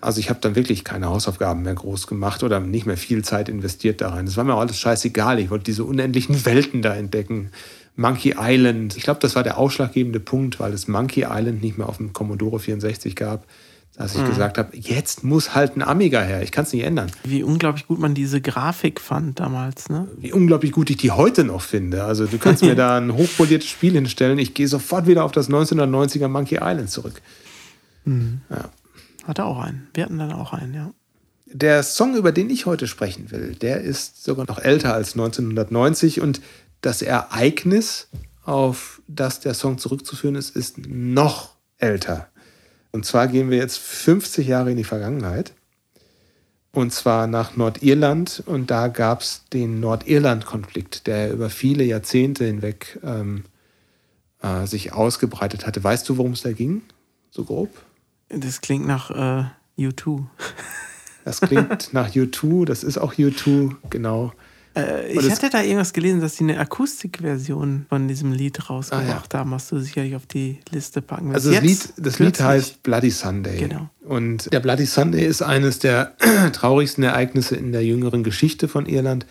[0.01, 3.49] Also ich habe dann wirklich keine Hausaufgaben mehr groß gemacht oder nicht mehr viel Zeit
[3.49, 4.25] investiert da rein.
[4.25, 5.39] Das war mir auch alles scheißegal.
[5.39, 7.51] Ich wollte diese unendlichen Welten da entdecken.
[7.95, 8.95] Monkey Island.
[8.95, 12.13] Ich glaube, das war der ausschlaggebende Punkt, weil es Monkey Island nicht mehr auf dem
[12.13, 13.45] Commodore 64 gab,
[13.97, 16.41] dass ich gesagt habe, jetzt muss halt ein Amiga her.
[16.41, 17.11] Ich kann es nicht ändern.
[17.25, 20.07] Wie unglaublich gut man diese Grafik fand damals, ne?
[20.17, 22.05] Wie unglaublich gut ich die heute noch finde.
[22.05, 24.39] Also du kannst mir da ein hochpoliertes Spiel hinstellen.
[24.39, 27.21] Ich gehe sofort wieder auf das 1990er Monkey Island zurück.
[28.05, 28.69] Ja.
[29.29, 29.87] Hatte auch einen.
[29.93, 30.91] Wir hatten dann auch einen, ja.
[31.45, 36.19] Der Song, über den ich heute sprechen will, der ist sogar noch älter als 1990
[36.19, 36.41] und
[36.81, 38.07] das Ereignis,
[38.43, 42.29] auf das der Song zurückzuführen ist, ist noch älter.
[42.91, 45.53] Und zwar gehen wir jetzt 50 Jahre in die Vergangenheit.
[46.71, 48.41] Und zwar nach Nordirland.
[48.47, 53.43] Und da gab es den Nordirland-Konflikt, der über viele Jahrzehnte hinweg ähm,
[54.41, 55.83] äh, sich ausgebreitet hatte.
[55.83, 56.81] Weißt du, worum es da ging?
[57.29, 57.69] So grob?
[58.29, 59.45] Das klingt nach äh,
[59.77, 60.23] U2.
[61.25, 64.31] Das klingt nach U2, das ist auch U2, genau.
[64.75, 69.53] Äh, ich hatte da irgendwas gelesen, dass sie eine Akustikversion von diesem Lied rausgebracht haben.
[69.53, 71.33] Hast du sicherlich auf die Liste packen.
[71.33, 73.57] Also das Lied, das Lied heißt Bloody Sunday.
[73.57, 73.89] Genau.
[74.01, 76.15] Und der Bloody Sunday ist eines der
[76.53, 79.25] traurigsten Ereignisse in der jüngeren Geschichte von Irland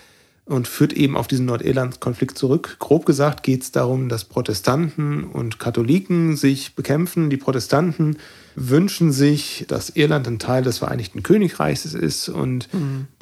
[0.49, 2.77] und führt eben auf diesen Nordirland-Konflikt zurück.
[2.79, 7.31] Grob gesagt geht es darum, dass Protestanten und Katholiken sich bekämpfen.
[7.31, 8.17] Die Protestanten
[8.55, 12.69] wünschen sich, dass Irland ein Teil des Vereinigten Königreichs ist und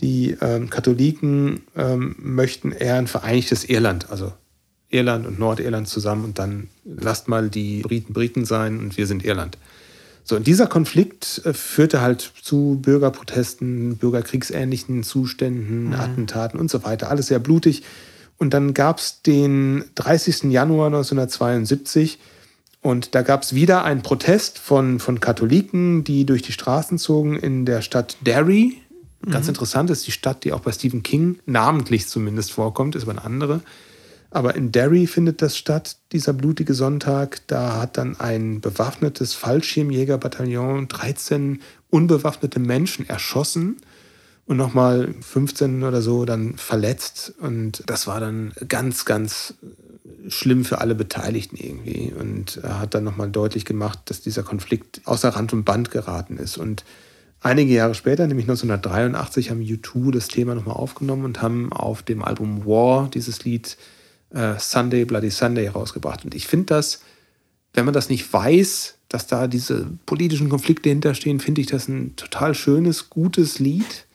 [0.01, 4.33] die ähm, Katholiken ähm, möchten eher ein vereinigtes Irland, also
[4.89, 9.25] Irland und Nordirland zusammen und dann lasst mal die Briten Briten sein und wir sind
[9.25, 9.59] Irland.
[10.29, 17.11] So, und dieser Konflikt äh, führte halt zu Bürgerprotesten, bürgerkriegsähnlichen Zuständen, Attentaten und so weiter.
[17.11, 17.85] Alles sehr blutig.
[18.37, 20.51] Und dann gab es den 30.
[20.51, 22.19] Januar 1972
[22.83, 27.37] und da gab es wieder einen Protest von, von Katholiken, die durch die Straßen zogen
[27.37, 28.77] in der Stadt Derry.
[29.31, 33.13] Ganz interessant ist die Stadt, die auch bei Stephen King namentlich zumindest vorkommt, ist aber
[33.13, 33.61] eine andere.
[34.37, 37.41] Aber in Derry findet das statt, dieser blutige Sonntag.
[37.47, 43.79] Da hat dann ein bewaffnetes Fallschirmjägerbataillon 13 unbewaffnete Menschen erschossen
[44.45, 47.33] und nochmal 15 oder so dann verletzt.
[47.41, 49.55] Und das war dann ganz, ganz
[50.29, 55.31] schlimm für alle Beteiligten irgendwie und hat dann nochmal deutlich gemacht, dass dieser Konflikt außer
[55.31, 56.59] Rand und Band geraten ist.
[56.59, 56.85] Und
[57.41, 62.23] einige Jahre später, nämlich 1983, haben U2 das Thema nochmal aufgenommen und haben auf dem
[62.23, 63.79] Album War dieses Lied
[64.31, 66.25] äh, Sunday, Bloody Sunday rausgebracht.
[66.25, 67.01] Und ich finde das,
[67.75, 72.17] wenn man das nicht weiß, dass da diese politischen Konflikte hinterstehen, finde ich das ein
[72.17, 74.07] total schönes, gutes Lied.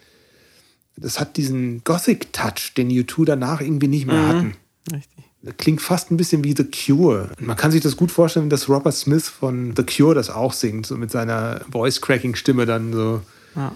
[0.98, 4.58] Das hat diesen Gothic-Touch, den U2 danach irgendwie nicht mehr hatten.
[4.92, 5.58] Richtig.
[5.58, 7.32] Klingt fast ein bisschen wie The Cure.
[7.40, 10.54] Und man kann sich das gut vorstellen, dass Robert Smith von The Cure das auch
[10.54, 13.22] singt, so mit seiner Voice-Cracking-Stimme dann so.
[13.56, 13.76] Ja.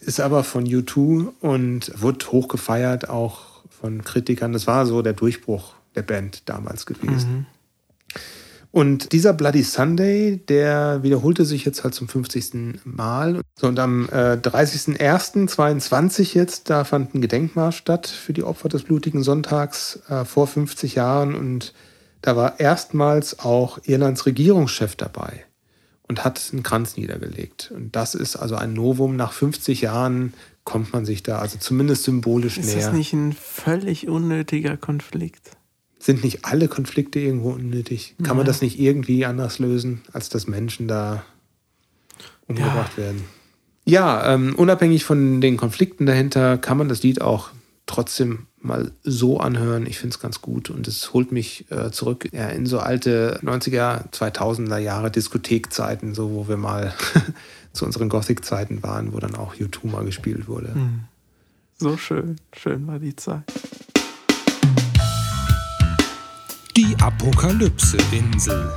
[0.00, 4.52] Ist aber von U2 und wird hoch gefeiert, auch von Kritikern.
[4.52, 7.46] Das war so der Durchbruch der Band damals gewesen.
[8.74, 12.84] Und dieser Bloody Sunday, der wiederholte sich jetzt halt zum 50.
[12.84, 13.40] Mal.
[13.54, 18.82] So, und am äh, 30.01.22 jetzt, da fand ein Gedenkmarsch statt für die Opfer des
[18.82, 21.36] blutigen Sonntags äh, vor 50 Jahren.
[21.36, 21.72] Und
[22.20, 25.44] da war erstmals auch Irlands Regierungschef dabei
[26.08, 27.70] und hat einen Kranz niedergelegt.
[27.72, 29.14] Und das ist also ein Novum.
[29.14, 30.34] Nach 50 Jahren
[30.64, 32.86] kommt man sich da also zumindest symbolisch Ist näher.
[32.86, 35.52] das nicht ein völlig unnötiger Konflikt?
[35.98, 38.14] Sind nicht alle Konflikte irgendwo unnötig?
[38.22, 41.24] Kann man das nicht irgendwie anders lösen, als dass Menschen da
[42.46, 43.24] umgebracht werden?
[43.86, 47.50] Ja, ähm, unabhängig von den Konflikten dahinter kann man das Lied auch
[47.86, 49.86] trotzdem mal so anhören.
[49.86, 53.40] Ich finde es ganz gut und es holt mich äh, zurück ja, in so alte
[53.42, 56.94] 90er, 2000er Jahre Diskothekzeiten, so wo wir mal
[57.72, 60.74] zu unseren Gothic-Zeiten waren, wo dann auch U2 mal gespielt wurde.
[61.76, 62.36] So schön.
[62.56, 63.42] Schön war die Zeit.
[66.76, 68.70] Die Apokalypse-Insel.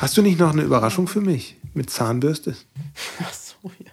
[0.00, 2.56] Hast du nicht noch eine Überraschung für mich mit Zahnbürste?
[3.22, 3.90] Ach so, ja.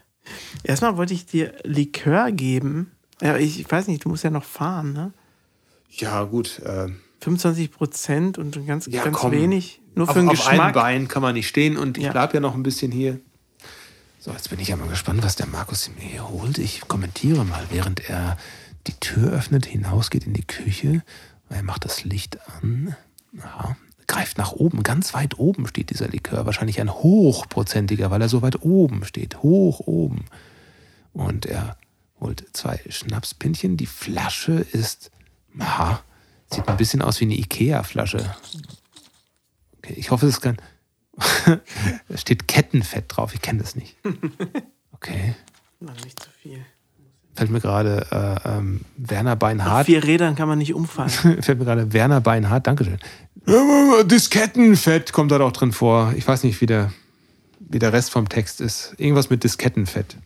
[0.64, 2.92] Erstmal wollte ich dir Likör geben.
[3.22, 5.12] Ja, ich, ich weiß nicht, du musst ja noch fahren, ne?
[5.90, 6.60] Ja, gut.
[6.60, 6.90] Äh,
[7.22, 9.32] 25 Prozent und ganz, Ja, ganz komm.
[9.32, 9.82] wenig.
[9.96, 10.74] Nur für auf, den auf einem Geschmack.
[10.74, 12.12] Bein kann man nicht stehen und ich Ja.
[12.12, 13.20] bleib ja noch ein bisschen hier.
[14.20, 16.58] So, jetzt bin ich ja mal gespannt, was der Markus mir hier holt.
[16.60, 18.38] Ich kommentiere mal, während er
[18.86, 21.04] die Tür öffnet, hinausgeht in die Küche.
[21.50, 22.96] Er macht das Licht an.
[23.42, 23.78] Aha.
[24.08, 26.46] Greift nach oben, ganz weit oben steht dieser Likör.
[26.46, 29.42] Wahrscheinlich ein hochprozentiger, weil er so weit oben steht.
[29.44, 30.26] Hoch oben.
[31.14, 31.78] Und er
[32.20, 33.78] holt zwei Schnapspinchen.
[33.78, 35.12] Die Flasche ist,
[35.60, 36.02] aha,
[36.52, 38.36] sieht ein bisschen aus wie eine Ikea-Flasche.
[39.78, 40.58] Okay, ich hoffe, es kann.
[41.48, 43.34] da steht Kettenfett drauf.
[43.34, 43.96] Ich kenne das nicht.
[45.00, 45.36] Okay.
[45.80, 46.66] Na, nicht zu viel.
[47.36, 48.08] Fällt mir gerade
[48.44, 49.86] äh, ähm, Werner Auf Beinhardt.
[49.86, 51.10] vier Rädern kann man nicht umfallen.
[51.42, 52.66] Fällt mir gerade Werner Beinhardt.
[52.66, 52.98] Dankeschön.
[54.06, 56.14] Diskettenfett kommt da auch drin vor.
[56.18, 56.92] Ich weiß nicht, wie der,
[57.60, 58.96] wie der Rest vom Text ist.
[58.98, 60.18] Irgendwas mit Diskettenfett.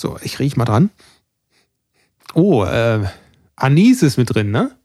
[0.00, 0.90] So, ich riech mal dran.
[2.32, 3.04] Oh, äh,
[3.56, 4.78] Anis ist mit drin, ne?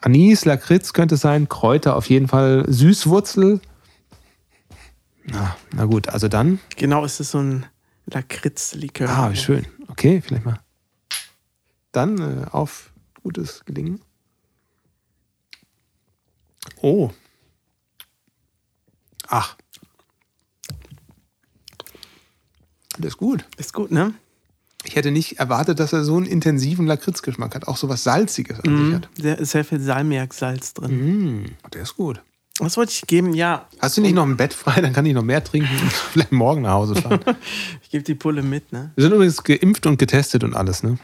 [0.00, 3.60] Anis, Lakritz könnte es sein, Kräuter auf jeden Fall, Süßwurzel.
[5.22, 6.58] Na, na gut, also dann.
[6.76, 7.66] genau, es ist so ein
[8.06, 9.08] Lakritz-Likör.
[9.08, 9.66] Ah, schön.
[9.86, 10.58] Okay, vielleicht mal.
[11.92, 12.92] Dann äh, auf
[13.22, 14.00] gutes Gelingen.
[16.82, 17.10] Oh.
[19.28, 19.56] Ach.
[22.98, 23.44] Das ist gut.
[23.56, 24.14] Ist gut, ne?
[24.84, 27.68] Ich hätte nicht erwartet, dass er so einen intensiven Lakritzgeschmack hat.
[27.68, 28.94] Auch so was Salziges an sich Mhm.
[28.94, 29.08] hat.
[29.16, 31.42] Sehr, sehr viel Salmiaksalz drin.
[31.42, 32.22] Mm, der ist gut.
[32.58, 33.32] Was wollte ich geben?
[33.34, 34.80] Ja, Hast du nicht noch ein Bett frei?
[34.80, 37.20] Dann kann ich noch mehr trinken und vielleicht morgen nach Hause fahren.
[37.82, 38.90] ich gebe die Pulle mit, ne?
[38.96, 40.98] Wir sind übrigens geimpft und getestet und alles, ne?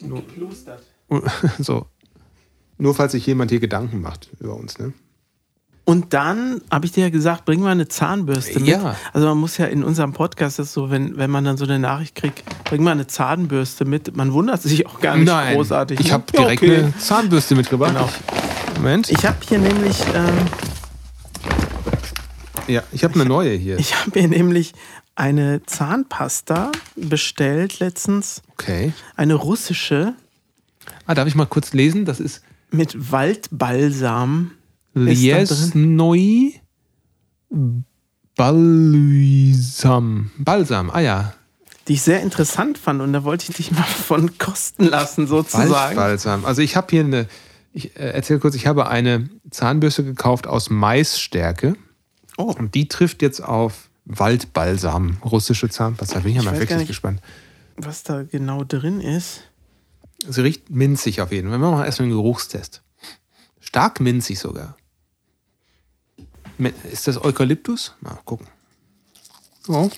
[0.00, 0.82] Geplustert.
[1.58, 1.86] So.
[2.78, 4.92] Nur falls sich jemand hier Gedanken macht über uns, ne?
[5.84, 8.68] Und dann habe ich dir ja gesagt, bring mal eine Zahnbürste mit.
[8.68, 8.96] Ja.
[9.12, 11.78] Also man muss ja in unserem Podcast das so, wenn, wenn man dann so eine
[11.78, 14.16] Nachricht kriegt, bring mal eine Zahnbürste mit.
[14.16, 16.00] Man wundert sich auch gar nicht großartig.
[16.00, 16.76] Ich habe direkt okay.
[16.76, 17.92] eine Zahnbürste mitgebracht.
[17.92, 18.08] Genau.
[18.76, 19.10] Moment.
[19.10, 20.34] Ich habe hier nämlich, ähm,
[22.66, 23.78] ja, ich habe eine neue hier.
[23.78, 24.72] ich habe hier nämlich
[25.16, 28.92] eine Zahnpasta bestellt letztens, Okay.
[29.16, 30.14] eine russische
[31.06, 32.04] Ah, darf ich mal kurz lesen?
[32.04, 34.52] Das ist mit Waldbalsam.
[34.94, 36.60] Da Liesnoi
[38.36, 40.30] Balsam.
[40.38, 41.34] Balsam, ah ja.
[41.86, 45.70] die ich sehr interessant fand und da wollte ich dich mal von kosten lassen, sozusagen.
[45.70, 46.44] Waldbalsam.
[46.44, 47.28] Also ich habe hier eine,
[47.72, 51.76] ich äh, erzähle kurz, ich habe eine Zahnbürste gekauft aus Maisstärke
[52.36, 56.20] Oh, und die trifft jetzt auf Waldbalsam, russische Zahnpasta.
[56.20, 56.88] Bin ich ja mal wirklich nicht.
[56.88, 57.20] gespannt.
[57.76, 59.42] was da genau drin ist.
[60.26, 61.60] Sie riecht minzig auf jeden Fall.
[61.60, 62.82] Wir machen erstmal einen Geruchstest.
[63.60, 64.76] Stark minzig sogar.
[66.90, 67.94] Ist das Eukalyptus?
[68.00, 68.46] Mal gucken.
[69.68, 69.88] Ja.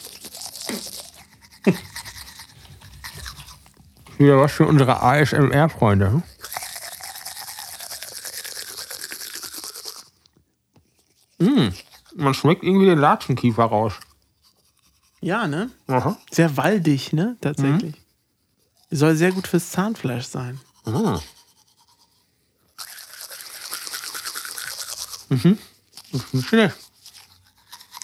[4.19, 6.11] Wieder was für unsere ASMR-Freunde.
[6.11, 6.23] hm?
[11.39, 11.75] Mm,
[12.15, 13.93] man schmeckt irgendwie den Latschenkiefer raus.
[15.21, 15.71] Ja, ne?
[15.87, 16.17] Aha.
[16.31, 17.37] Sehr waldig, ne?
[17.41, 18.01] Tatsächlich.
[18.91, 20.61] Soll sehr gut fürs Zahnfleisch sein.
[20.85, 21.21] Ah.
[25.29, 25.59] Mhm.
[26.43, 26.77] Schlecht.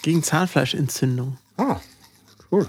[0.02, 1.38] Gegen Zahnfleischentzündung.
[1.56, 1.80] Ah,
[2.50, 2.68] cool.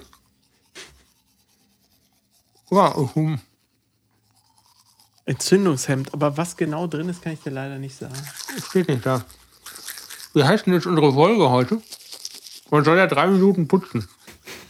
[2.69, 3.39] Ja, um,
[5.25, 6.13] Entzündungshemd.
[6.13, 8.15] Aber was genau drin ist, kann ich dir leider nicht sagen.
[8.67, 9.23] steht nicht da.
[10.33, 11.81] Wie heißt denn jetzt unsere Folge heute?
[12.71, 14.07] Man soll ja drei Minuten putzen.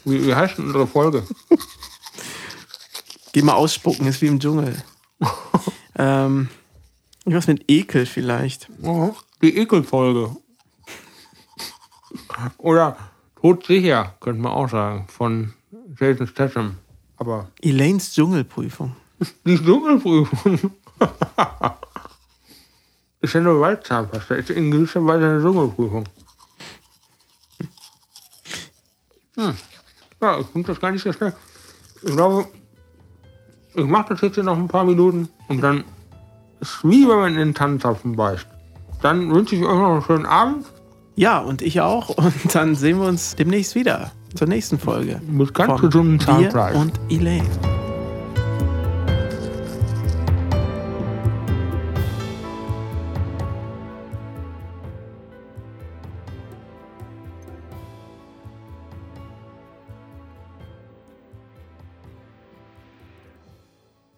[0.04, 1.26] Wie, wie heißt denn unsere Folge?
[3.32, 4.76] Geh mal ausspucken, ist wie im Dschungel.
[5.98, 6.50] ähm,
[7.26, 8.70] irgendwas mit Ekel vielleicht.
[8.84, 9.16] Aha.
[9.42, 10.36] Die Ekelfolge.
[12.58, 12.98] Oder
[13.36, 15.54] Todsicher, könnte man auch sagen, von
[16.00, 16.78] Jason Statham.
[17.18, 18.96] Aber Elaines Dschungelprüfung.
[19.46, 20.72] die Dschungelprüfung.
[23.22, 24.36] ist ja nur Waldzahnpasta.
[24.36, 26.06] Ist in gewisser Weise eine Dschungelprüfung.
[29.36, 29.54] Hm.
[30.22, 31.34] Ja, ich finde das gar nicht so schnell.
[32.02, 32.48] Ich glaube,
[33.76, 35.84] ich mache das jetzt noch ein paar Minuten und dann
[36.60, 38.48] ist wie wenn man in den Tannenzapfen beißt.
[39.02, 40.66] Dann wünsche ich euch noch einen schönen Abend
[41.16, 42.10] Ja, und ich auch.
[42.10, 44.12] Und dann sehen wir uns demnächst wieder.
[44.36, 45.22] Zur nächsten Folge.
[45.30, 46.76] mit ganz Von gesundem Zahnfleisch.
[46.76, 47.48] und Elaine.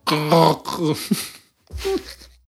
[0.06, 0.96] Grrrr.